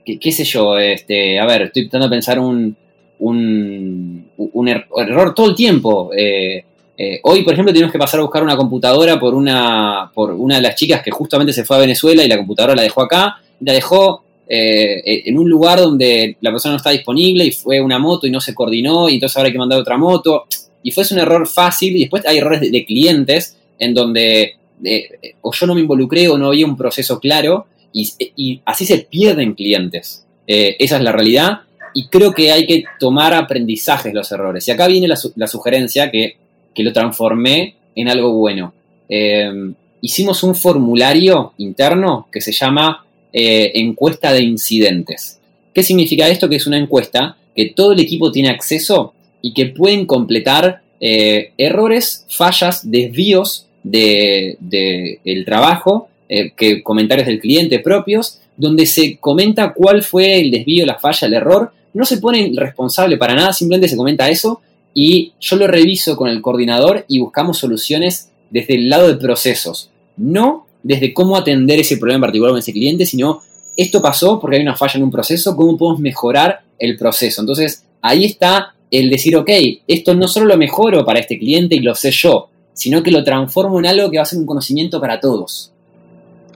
[0.05, 2.75] qué, qué sé yo, este, a ver, estoy tratando de pensar un,
[3.19, 6.11] un, un er- error todo el tiempo.
[6.15, 6.63] eh,
[6.97, 10.55] eh, hoy, por ejemplo, tenemos que pasar a buscar una computadora por una, por una
[10.55, 13.35] de las chicas que justamente se fue a Venezuela y la computadora la dejó acá.
[13.59, 17.99] La dejó eh, en un lugar donde la persona no está disponible y fue una
[17.99, 20.45] moto y no se coordinó y entonces ahora hay que mandar otra moto.
[20.85, 25.09] Y fue un error fácil y después hay errores de, clientes en donde eh,
[25.41, 29.55] o yo no me involucré o no había un proceso claro y, así se pierden
[29.55, 30.27] clientes.
[30.45, 31.61] Eh, esa es la realidad
[31.95, 34.67] y creo que hay que tomar aprendizajes los errores.
[34.67, 36.37] Y acá viene la, su- la sugerencia que,
[36.75, 38.71] que lo transformé en algo bueno.
[39.09, 45.39] Eh, hicimos un formulario interno que se llama eh, encuesta de incidentes.
[45.73, 46.47] ¿Qué significa esto?
[46.47, 49.14] Que es una encuesta que todo el equipo tiene acceso
[49.45, 57.39] y que pueden completar eh, errores, fallas, desvíos del de, trabajo, eh, que comentarios del
[57.39, 61.71] cliente propios, donde se comenta cuál fue el desvío, la falla, el error.
[61.93, 64.61] No se pone responsable para nada, simplemente se comenta eso
[64.95, 69.91] y yo lo reviso con el coordinador y buscamos soluciones desde el lado de procesos,
[70.17, 73.43] no desde cómo atender ese problema en particular con ese cliente, sino
[73.77, 77.41] esto pasó porque hay una falla en un proceso, cómo podemos mejorar el proceso.
[77.41, 79.49] Entonces, ahí está el decir, ok,
[79.87, 83.23] esto no solo lo mejoro para este cliente y lo sé yo, sino que lo
[83.23, 85.71] transformo en algo que va a ser un conocimiento para todos.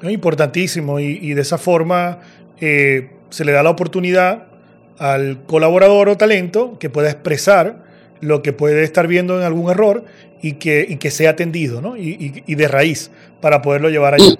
[0.01, 2.19] Es importantísimo y, y de esa forma
[2.61, 4.47] eh, se le da la oportunidad
[4.97, 7.83] al colaborador o talento que pueda expresar
[8.21, 10.03] lo que puede estar viendo en algún error
[10.41, 11.95] y que, y que sea atendido ¿no?
[11.97, 14.35] y, y- y de raíz para poderlo llevar allá.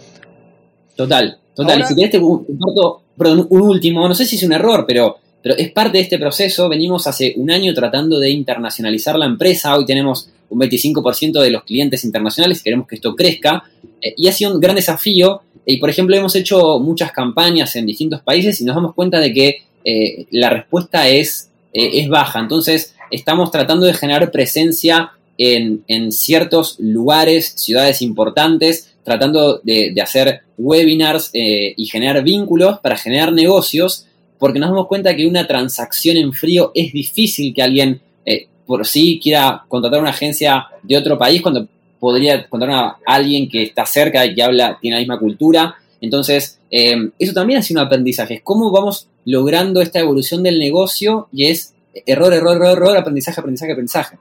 [0.96, 1.72] Total, total.
[1.74, 4.86] Ahora- y si querés te comparto, perdón, un último, no sé si es un error,
[4.88, 6.68] pero, pero es parte de este proceso.
[6.70, 9.76] Venimos hace un año tratando de internacionalizar la empresa.
[9.76, 13.64] Hoy tenemos un 25% de los clientes internacionales queremos que esto crezca.
[14.02, 15.42] Eh, y ha sido un gran desafío.
[15.66, 19.34] Y, por ejemplo, hemos hecho muchas campañas en distintos países y nos damos cuenta de
[19.34, 22.40] que eh, la respuesta es, eh, es baja.
[22.40, 30.02] Entonces, estamos tratando de generar presencia en, en ciertos lugares, ciudades importantes, tratando de, de
[30.02, 34.06] hacer webinars y generar vínculos para generar negocios,
[34.40, 38.88] porque nos damos cuenta que una transacción en frío es difícil que alguien eh, por
[38.88, 41.68] sí quiera contratar una agencia de otro país cuando
[42.00, 45.76] podría contratar a alguien que está cerca y que habla, tiene la misma cultura.
[46.02, 48.36] Entonces, eh, eso también ha sido un aprendizaje.
[48.36, 51.74] Es cómo vamos logrando esta evolución del negocio y es
[52.06, 54.18] error, error, error, error, aprendizaje, aprendizaje, aprendizaje.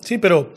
[0.00, 0.54] Sí, pero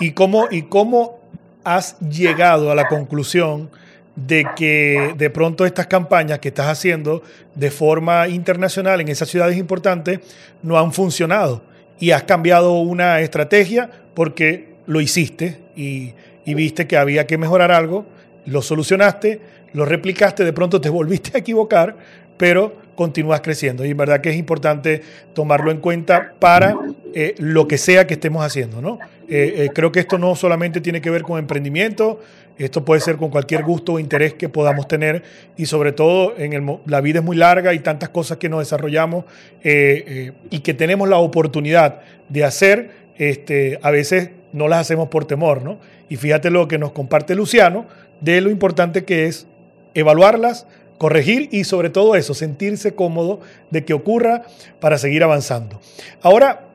[0.00, 1.18] ¿y cómo, ¿y cómo
[1.62, 3.70] has llegado a la conclusión
[4.16, 7.22] de que de pronto estas campañas que estás haciendo
[7.54, 10.20] de forma internacional en esas ciudades importantes
[10.62, 11.62] no han funcionado?
[11.98, 16.14] Y has cambiado una estrategia porque lo hiciste y,
[16.46, 18.06] viste que había que mejorar algo,
[18.46, 19.40] lo solucionaste,
[19.72, 21.96] lo replicaste, de pronto te volviste a equivocar,
[22.36, 23.84] pero continúas creciendo.
[23.84, 25.02] Y en verdad que es importante
[25.34, 26.76] tomarlo en cuenta para
[27.14, 28.98] eh, lo que sea que estemos haciendo, ¿no?
[29.28, 32.20] Eh, eh, creo que esto no solamente tiene que ver con emprendimiento,
[32.56, 35.22] esto puede ser con cualquier gusto o interés que podamos tener
[35.56, 39.24] y sobre todo en la vida es muy larga y tantas cosas que nos desarrollamos
[39.62, 45.08] eh, eh, y que tenemos la oportunidad de hacer, este, a veces no las hacemos
[45.08, 45.78] por temor, ¿no?
[46.08, 47.86] Y fíjate lo que nos comparte Luciano
[48.20, 49.48] de lo importante que es
[49.94, 54.42] evaluarlas, corregir y sobre todo eso, sentirse cómodo de que ocurra
[54.78, 55.80] para seguir avanzando.
[56.22, 56.66] Ahora,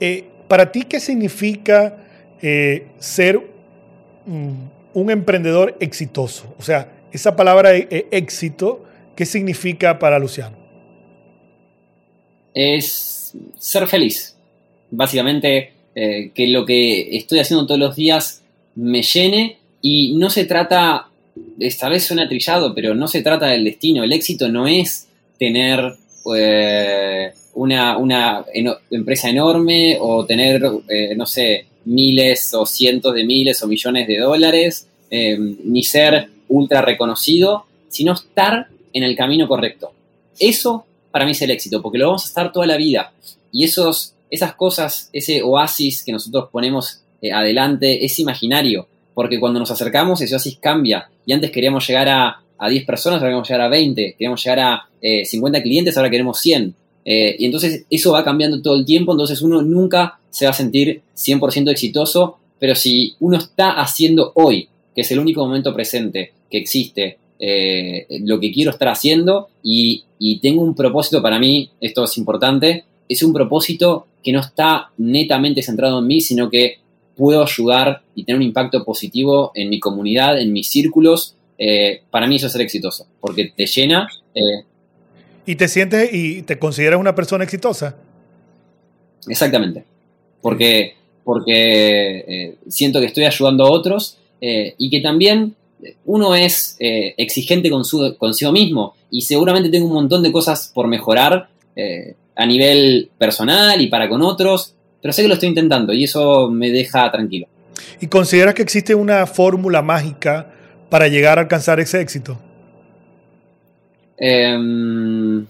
[0.00, 1.96] eh, para ti, ¿qué significa
[2.98, 3.38] ser
[4.24, 6.54] mm, un emprendedor exitoso?
[6.58, 8.84] O sea, esa palabra eh, éxito
[9.20, 10.56] ¿qué significa para Luciano?
[12.54, 14.34] Es ser feliz.
[14.90, 18.42] Básicamente, eh, que lo que estoy haciendo todos los días
[18.76, 21.10] me llene y no se trata,
[21.58, 24.04] esta vez suena trillado, pero no se trata del destino.
[24.04, 25.96] El éxito no es tener
[26.34, 28.46] eh, una, una
[28.90, 34.18] empresa enorme o tener, eh, no sé, miles o cientos de miles o millones de
[34.18, 39.92] dólares, eh, ni ser ultra reconocido, sino estar en el camino correcto.
[40.38, 43.12] Eso para mí es el éxito, porque lo vamos a estar toda la vida.
[43.52, 49.58] Y esos, esas cosas, ese oasis que nosotros ponemos eh, adelante, es imaginario, porque cuando
[49.58, 51.10] nos acercamos ese oasis cambia.
[51.26, 54.60] Y antes queríamos llegar a, a 10 personas, ahora queremos llegar a 20, queríamos llegar
[54.60, 56.74] a 50 clientes, ahora queremos 100.
[57.12, 60.54] Eh, y entonces eso va cambiando todo el tiempo, entonces uno nunca se va a
[60.54, 66.32] sentir 100% exitoso, pero si uno está haciendo hoy, que es el único momento presente
[66.48, 70.04] que existe, eh, lo que quiero estar haciendo y,
[70.40, 75.62] tengo un propósito para mí, esto es importante, es un propósito que no está netamente
[75.62, 76.76] centrado en mí, sino que
[77.16, 82.28] puedo ayudar y tener un impacto positivo en mi comunidad, en mis círculos, eh, para
[82.28, 84.06] mí eso es ser exitoso, porque te llena,
[85.46, 87.96] ¿Y te sientes y te consideras una persona exitosa?
[89.26, 89.84] Exactamente.
[90.40, 95.54] Porque, porque eh, siento que estoy ayudando a otros eh, y que también
[96.04, 100.70] uno es eh, exigente con su, consigo mismo y seguramente tengo un montón de cosas
[100.74, 101.48] por mejorar
[102.36, 106.50] a nivel personal y para con otros, pero sé que lo estoy intentando y eso
[106.50, 107.46] me deja tranquilo.
[108.02, 110.52] ¿Y consideras que existe una fórmula mágica
[110.90, 112.38] para llegar a alcanzar ese éxito?
[114.20, 115.46] Em,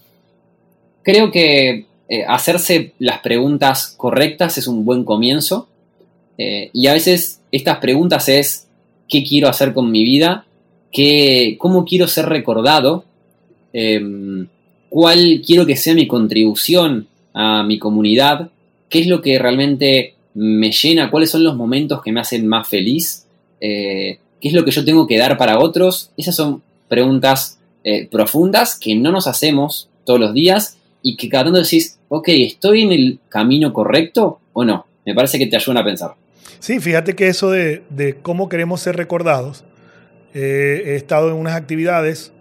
[1.02, 5.68] creo que eh, hacerse las preguntas correctas es un buen comienzo.
[6.38, 8.68] Eh, y a veces estas preguntas es,
[9.08, 10.46] ¿qué quiero hacer con mi vida?
[10.92, 13.04] ¿Qué, ¿Cómo quiero ser recordado?
[13.72, 14.46] Em,
[14.88, 18.50] ¿Cuál quiero que sea mi contribución a mi comunidad?
[18.88, 21.10] ¿Qué es lo que realmente me llena?
[21.10, 23.24] ¿Cuáles son los momentos que me hacen más feliz?
[23.60, 26.10] Eh, ¿Qué es lo que yo tengo que dar para otros?
[26.16, 31.44] Esas son preguntas eh, profundas que no nos hacemos todos los días y que cada
[31.44, 34.86] tanto decís, ok, ¿estoy en el camino correcto o no?
[35.06, 36.14] Me parece que te ayudan a pensar.
[36.58, 39.64] Sí, fíjate que eso de, cómo queremos ser recordados,
[40.34, 42.32] eh, he estado en unas actividades,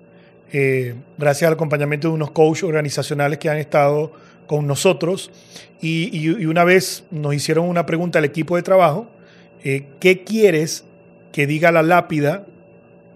[0.51, 4.11] eh, gracias al acompañamiento de unos coaches organizacionales que han estado
[4.45, 5.31] con nosotros,
[5.81, 9.07] y, una vez nos hicieron una pregunta al equipo de trabajo,
[9.63, 10.83] ¿qué quieres
[11.31, 12.45] que diga la lápida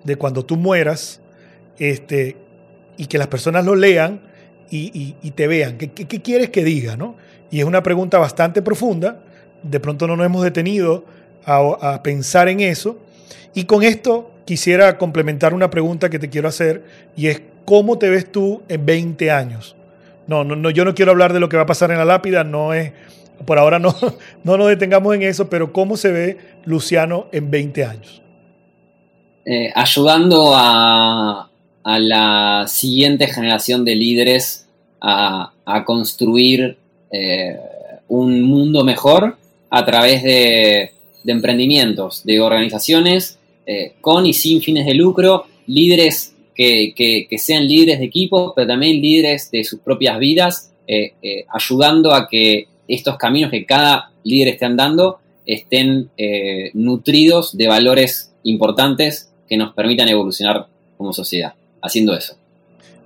[0.06, 1.22] de cuando tú mueras
[1.80, 2.38] este,
[2.98, 4.22] y que las personas lo lean
[4.70, 5.78] y, te vean.
[5.78, 5.90] ¿Qué,
[6.22, 6.98] quieres que diga?
[6.98, 7.16] ¿no?
[7.52, 9.20] Y es una pregunta bastante profunda.
[9.62, 11.06] De pronto no nos hemos detenido
[11.46, 12.98] a, pensar en eso.
[13.54, 16.84] Y con esto quisiera complementar una pregunta que te quiero hacer
[17.16, 19.76] y es, ¿cómo te ves tú en 20 años?
[20.26, 22.06] No, no, no, yo no quiero hablar de lo que va a pasar en la
[22.06, 22.94] lápida, no es,
[23.46, 23.96] por ahora no,
[24.44, 28.24] no nos detengamos en eso, pero ¿cómo se ve Luciano en 20 años?
[29.46, 31.50] Eh, ayudando a,
[31.84, 34.68] a la siguiente generación de líderes
[35.02, 35.52] a,
[35.86, 36.78] construir
[37.12, 37.58] eh,
[38.08, 39.38] un mundo mejor
[39.70, 40.92] a través de,
[41.26, 48.06] emprendimientos, de organizaciones eh, con y sin fines de lucro, líderes que, sean líderes de
[48.06, 51.14] equipo, pero también líderes de sus propias vidas, eh,
[51.50, 56.10] ayudando a que estos caminos que cada líder esté andando estén
[56.74, 60.68] nutridos de valores importantes que nos permitan evolucionar
[60.98, 62.38] como sociedad haciendo eso.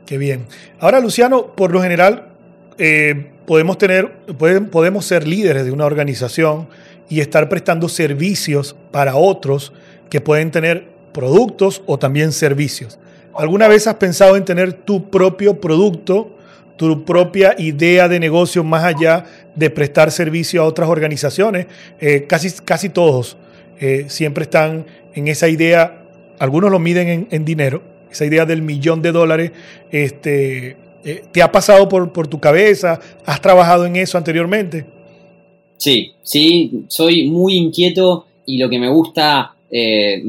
[0.05, 0.45] Qué bien.
[0.79, 2.29] Ahora, Luciano, por lo general,
[2.77, 6.69] eh, podemos, tener, podemos ser líderes de una organización
[7.09, 9.73] y estar prestando servicios para otros
[10.09, 12.99] que pueden tener productos o también servicios.
[13.35, 16.37] ¿Alguna vez has pensado en tener tu propio producto,
[16.77, 19.25] tu propia idea de negocio más allá
[19.55, 21.67] de prestar servicio a otras organizaciones?
[21.99, 23.37] Eh, casi, casi todos
[23.79, 26.03] eh, siempre están en esa idea,
[26.39, 29.51] algunos lo miden en dinero, esa idea del millón de dólares,
[29.91, 32.99] este, eh, ¿te ha pasado por, por tu cabeza?
[33.25, 34.85] ¿Has trabajado en eso anteriormente?
[35.77, 40.23] Sí, sí, soy muy inquieto y lo que me gusta eh,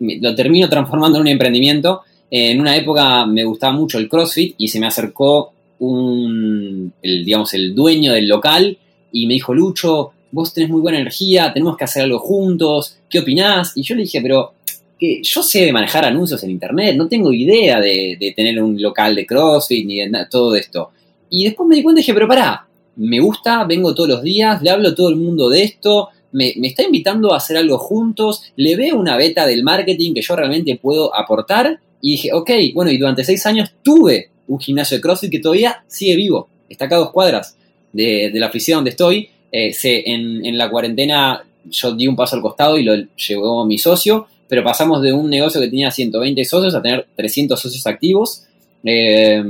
[0.00, 2.02] lo termino transformando en un emprendimiento.
[2.30, 7.54] en una época me gustaba mucho el CrossFit y se me acercó un, el, digamos,
[7.54, 8.76] el dueño del local
[9.12, 13.18] y me dijo, Lucho, vos tenés muy buena energía, tenemos que hacer algo juntos, ¿qué
[13.18, 13.72] opinás?
[13.76, 14.52] Y yo le dije, pero
[15.00, 19.16] que yo sé de manejar anuncios en internet, no tengo idea de, tener un local
[19.16, 20.90] de CrossFit ni de todo esto.
[21.30, 24.60] Y después me di cuenta y dije, pero pará, me gusta, vengo todos los días,
[24.60, 28.42] le hablo a todo el mundo de esto, me, está invitando a hacer algo juntos,
[28.56, 32.90] le veo una beta del marketing que yo realmente puedo aportar y dije, ok, bueno,
[32.90, 36.96] y durante seis años tuve un gimnasio de CrossFit que todavía sigue vivo, está acá
[36.96, 37.56] a dos cuadras
[37.92, 39.30] de, la oficina donde estoy.
[39.52, 43.78] Eh, en, en, la cuarentena yo di un paso al costado y lo llevó mi
[43.78, 48.42] socio, pero pasamos de un negocio que tenía 120 socios a tener 300 socios activos.
[48.84, 49.42] Eh,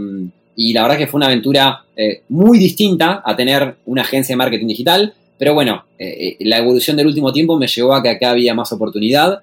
[0.54, 4.36] y la verdad que fue una aventura eh, muy distinta a tener una agencia de
[4.36, 5.84] marketing digital, pero bueno,
[6.40, 9.40] la evolución del último tiempo me llevó a que acá había más oportunidad.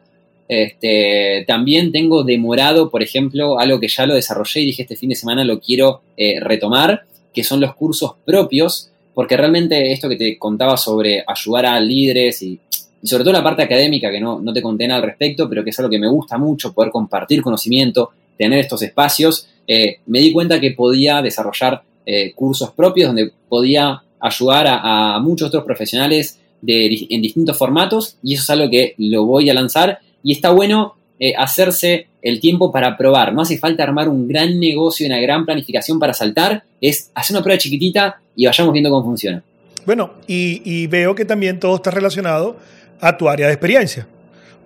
[0.47, 5.09] Este, también tengo demorado, por ejemplo, algo que ya lo desarrollé y dije este fin
[5.09, 7.03] de semana lo quiero eh, retomar,
[7.33, 12.41] que son los cursos propios, porque realmente esto que te contaba sobre ayudar a líderes
[12.41, 12.59] y,
[13.03, 15.69] sobre todo la parte académica, que no, no te conté nada al respecto, pero que
[15.69, 20.31] es algo que me gusta mucho, poder compartir conocimiento, tener estos espacios, eh, me di
[20.31, 27.21] cuenta que podía desarrollar eh, cursos propios donde podía ayudar a, muchos otros profesionales en
[27.21, 31.33] distintos formatos y eso es algo que lo voy a lanzar y está bueno eh,
[31.37, 33.33] hacerse el tiempo para probar.
[33.33, 37.43] No hace falta armar un gran negocio, una gran planificación para saltar, es hacer una
[37.43, 39.43] prueba chiquitita y vayamos viendo cómo funciona.
[39.85, 42.57] Bueno, y, veo que también todo está relacionado
[42.99, 44.07] a tu área de experiencia,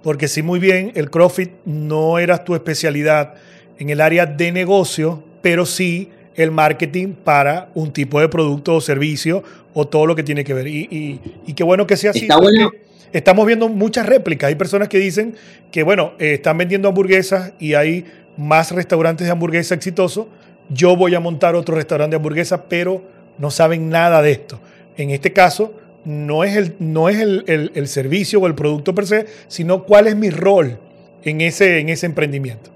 [0.04, 3.36] porque sí, muy bien, el CrossFit no era tu especialidad
[3.78, 8.82] en el área de negocio, pero sí el marketing para un tipo de producto o
[8.82, 10.68] servicio o todo lo que tiene que ver.
[10.68, 11.20] Y,
[11.56, 12.22] qué bueno que sea así.
[12.22, 12.72] Está bueno
[13.14, 14.48] estamos viendo muchas réplicas.
[14.50, 15.36] Hay personas que dicen
[15.72, 18.06] que, bueno, eh, están vendiendo hamburguesas y hay
[18.38, 20.28] más restaurantes de hamburguesa exitosos.
[20.70, 23.04] Yo voy a montar otro restaurante de hamburguesas, pero
[23.38, 24.60] no saben nada de esto.
[24.98, 25.74] En este caso,
[26.06, 30.16] no es, el, no es el, servicio o el producto per se, sino cuál es
[30.16, 30.80] mi rol
[31.24, 32.72] en ese, en ese emprendimiento.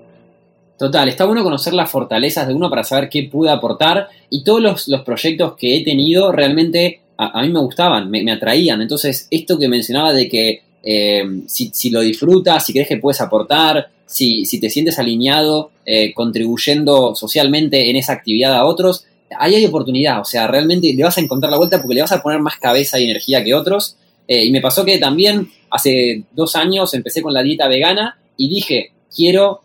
[0.78, 4.62] Total, está bueno conocer las fortalezas de uno para saber qué pude aportar y todos
[4.62, 8.82] los, los proyectos que he tenido realmente a, mí me gustaban, me, atraían.
[8.82, 13.90] Entonces, esto que mencionaba de que eh, si, lo disfrutas, si crees que puedes aportar,
[14.06, 19.06] si, si te sientes alineado, eh, contribuyendo socialmente en esa actividad a otros,
[19.38, 20.22] ahí hay oportunidad.
[20.22, 22.58] O sea, realmente le vas a encontrar la vuelta porque le vas a poner más
[22.58, 23.98] cabeza y energía que otros.
[24.28, 28.50] Eh, y me pasó que también hace dos años empecé con la dieta vegana y
[28.50, 29.62] dije, quiero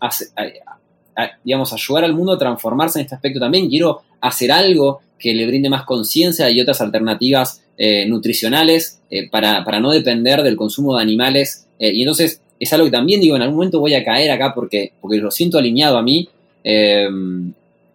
[1.45, 5.47] digamos, ayudar al mundo a transformarse en este aspecto también, quiero hacer algo que le
[5.47, 11.03] brinde más conciencia y otras alternativas eh, nutricionales eh, para, no depender del consumo de
[11.03, 11.67] animales.
[11.79, 14.93] Y entonces es algo que también digo, en algún momento voy a caer acá porque,
[15.01, 16.29] porque lo siento alineado a mí.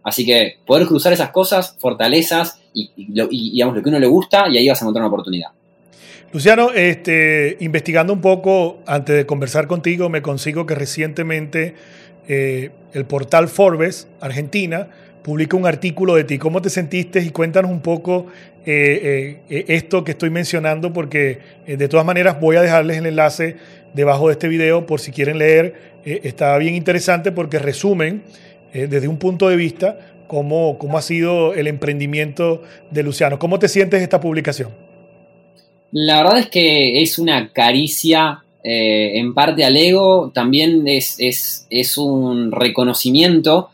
[0.06, 2.90] Así que poder cruzar esas cosas, fortalezas y,
[3.52, 5.50] digamos lo que uno le gusta y ahí vas a encontrar una oportunidad.
[6.32, 11.76] Luciano, este, investigando un poco antes de conversar contigo, me consigo que recientemente
[12.28, 14.88] el portal Forbes, Argentina,
[15.26, 16.38] publica un artículo de ti.
[16.38, 17.20] ¿Cómo te sentiste?
[17.20, 18.28] Y cuéntanos un poco
[18.64, 23.08] eh, eh, esto que estoy mencionando, porque eh, de todas maneras voy a dejarles el
[23.08, 23.58] enlace
[23.96, 25.96] debajo de este video por si quieren leer.
[26.06, 28.22] está bien interesante porque resumen
[28.88, 32.62] desde un punto de vista cómo, cómo ha sido el emprendimiento
[32.92, 33.40] de Luciano.
[33.40, 34.70] ¿Cómo te sientes esta publicación?
[35.92, 41.98] La verdad es que es una caricia en parte al ego, también es, es, es
[42.00, 43.70] un reconocimiento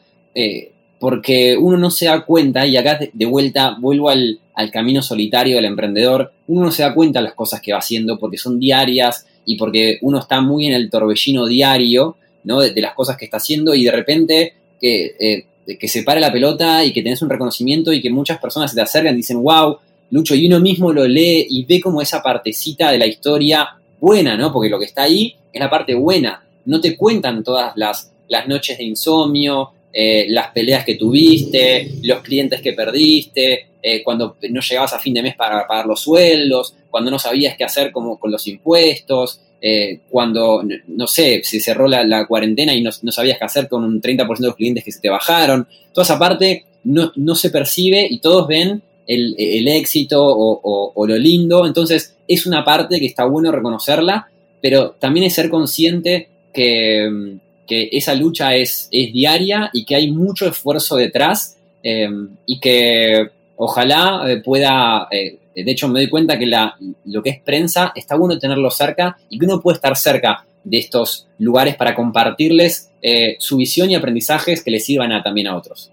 [1.01, 4.39] porque uno no se da cuenta, y acá de vuelta vuelvo al,
[4.71, 8.19] camino solitario del emprendedor, uno no se da cuenta de las cosas que va haciendo
[8.19, 13.17] porque son diarias y porque uno está muy en el torbellino diario de, las cosas
[13.17, 17.03] que está haciendo y de repente que, eh, que se pare la pelota y que
[17.03, 19.77] tenés un reconocimiento y que muchas personas se te acercan y dicen, wow,
[20.09, 23.69] Lucho, y uno mismo lo lee y ve como esa partecita de la historia
[23.99, 24.51] buena, ¿no?
[24.51, 26.43] Porque lo que está ahí es la parte buena.
[26.65, 32.21] No te cuentan todas las, las noches de insomnio, eh, las peleas que tuviste, los
[32.21, 36.75] clientes que perdiste, eh, cuando no llegabas a fin de mes para pagar los sueldos,
[36.89, 41.87] cuando no sabías qué hacer como con los impuestos, eh, cuando, no sé, se cerró
[41.87, 44.99] la, cuarentena y no, sabías qué hacer con un 30% de los clientes que se
[44.99, 45.67] te bajaron.
[45.93, 51.65] Toda esa parte no, se percibe y todos ven el, éxito o, lo lindo.
[51.65, 54.29] Entonces es una parte que está bueno reconocerla,
[54.61, 57.39] pero también es ser consciente que
[57.71, 63.29] que esa lucha es, es diaria y que hay mucho esfuerzo detrás em, y que
[63.55, 66.75] ojalá eh, pueda, eh, de hecho me doy cuenta que la,
[67.05, 70.77] lo que es prensa está bueno tenerlo cerca y que uno puede estar cerca de
[70.77, 75.55] estos lugares para compartirles eh, su visión y aprendizajes que les sirvan a, también a
[75.55, 75.91] otros.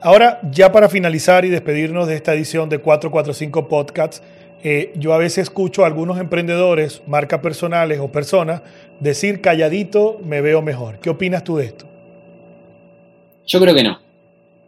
[0.00, 4.22] Ahora, ya para finalizar y despedirnos de esta edición de 445 Podcasts,
[4.62, 8.62] eh, yo a veces escucho a algunos emprendedores, marcas personales o personas,
[8.98, 10.98] decir calladito me veo mejor.
[11.00, 11.86] ¿Qué opinas tú de esto?
[13.46, 14.09] Yo creo que no.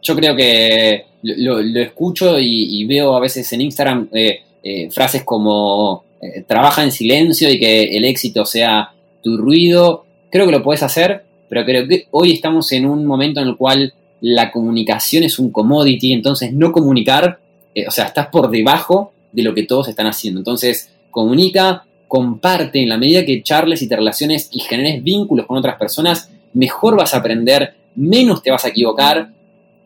[0.02, 6.04] Yo creo que lo, escucho y, veo a veces en Instagram eh, eh, frases como
[6.46, 8.92] trabaja en silencio y que el éxito sea
[9.22, 10.04] tu ruido.
[10.30, 13.56] Creo que lo puedes hacer, pero creo que hoy estamos en un momento en el
[13.56, 13.92] cual
[14.22, 17.40] la comunicación es un commodity, entonces no comunicar,
[17.74, 20.40] eh, o sea, estás por debajo de lo que todos están haciendo.
[20.40, 25.58] Entonces, comunica, comparte, en la medida que charles y te relaciones y generes vínculos con
[25.58, 29.30] otras personas, mejor vas a aprender, menos te vas a equivocar.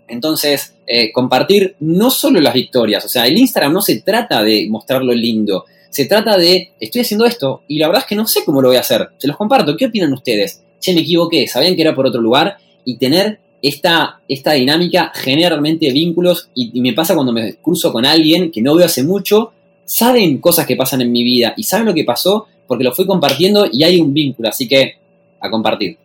[0.08, 4.66] Entonces, eh, compartir no solo las victorias, o sea, el Instagram no se trata de
[4.68, 8.26] mostrar lo lindo, se trata de, estoy haciendo esto y la verdad es que no
[8.26, 10.62] sé cómo lo voy a hacer, se los comparto, ¿qué opinan ustedes?
[10.80, 15.48] Che, me equivoqué, sabían que era por otro lugar y tener esta, esta dinámica genera
[15.50, 19.02] realmente vínculos y, y me pasa cuando me cruzo con alguien que no veo hace
[19.02, 19.52] mucho,
[19.84, 23.06] saben cosas que pasan en mi vida y saben lo que pasó porque lo fui
[23.06, 24.96] compartiendo y hay un vínculo, así que
[25.40, 25.96] a compartir.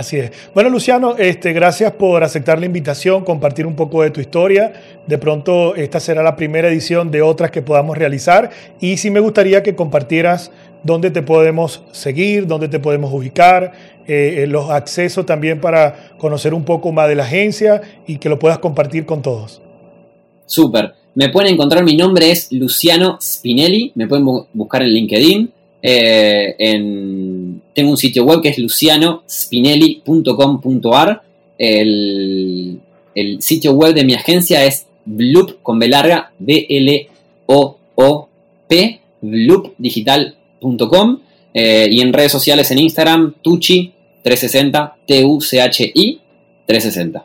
[0.00, 0.30] Así es.
[0.54, 4.72] Bueno, Luciano, este, gracias por aceptar la invitación, compartir un poco de tu historia.
[5.06, 8.48] De pronto, esta será la primera edición de otras que podamos realizar.
[8.80, 10.52] Y sí me gustaría que compartieras
[10.84, 13.72] dónde te podemos seguir, dónde te podemos ubicar,
[14.06, 18.38] eh, los accesos también para conocer un poco más de la agencia y que lo
[18.38, 19.60] puedas compartir con todos.
[20.46, 20.94] Súper.
[21.14, 25.52] Me pueden encontrar, mi nombre es Luciano Spinelli, me pueden bu- buscar en LinkedIn.
[25.82, 31.22] Eh, en, tengo un sitio web que es lucianospinelli.com.ar.
[31.58, 32.78] El,
[33.40, 35.90] sitio web de mi agencia es Bloop con B
[36.38, 37.10] B-L-O-O-P,
[39.20, 41.20] bloopdigital.com.
[41.52, 46.20] eh, y en redes sociales en Instagram, Tucci360, T-U-C-H-I
[46.66, 47.24] 360.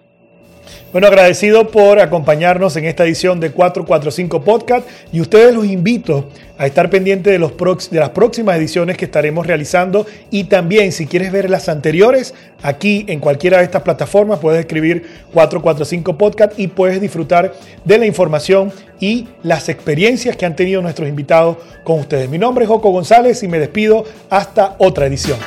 [0.95, 6.67] Bueno, agradecido por acompañarnos en esta edición de 445 Podcast y ustedes los invito a
[6.67, 7.51] estar pendientes de, los
[7.89, 12.33] de las próximas ediciones que estaremos realizando y también si quieres ver las anteriores,
[12.63, 18.05] aquí en cualquiera de estas plataformas puedes escribir 445 Podcast y puedes disfrutar de la
[18.05, 22.29] información y las experiencias que han tenido nuestros invitados con ustedes.
[22.29, 25.39] Mi nombre es Joco González y me despido hasta otra edición.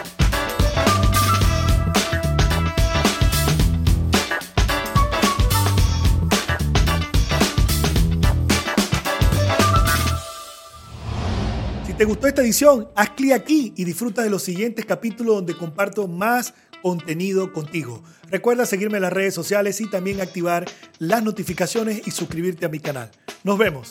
[11.99, 16.07] Te gustó esta edición, haz clic aquí y disfruta de los siguientes capítulos donde comparto
[16.07, 18.05] más contenido contigo.
[18.31, 20.65] Recuerda seguirme en las redes sociales y también activar
[21.01, 23.11] las notificaciones y suscribirte a mi canal.
[23.43, 23.91] Nos vemos.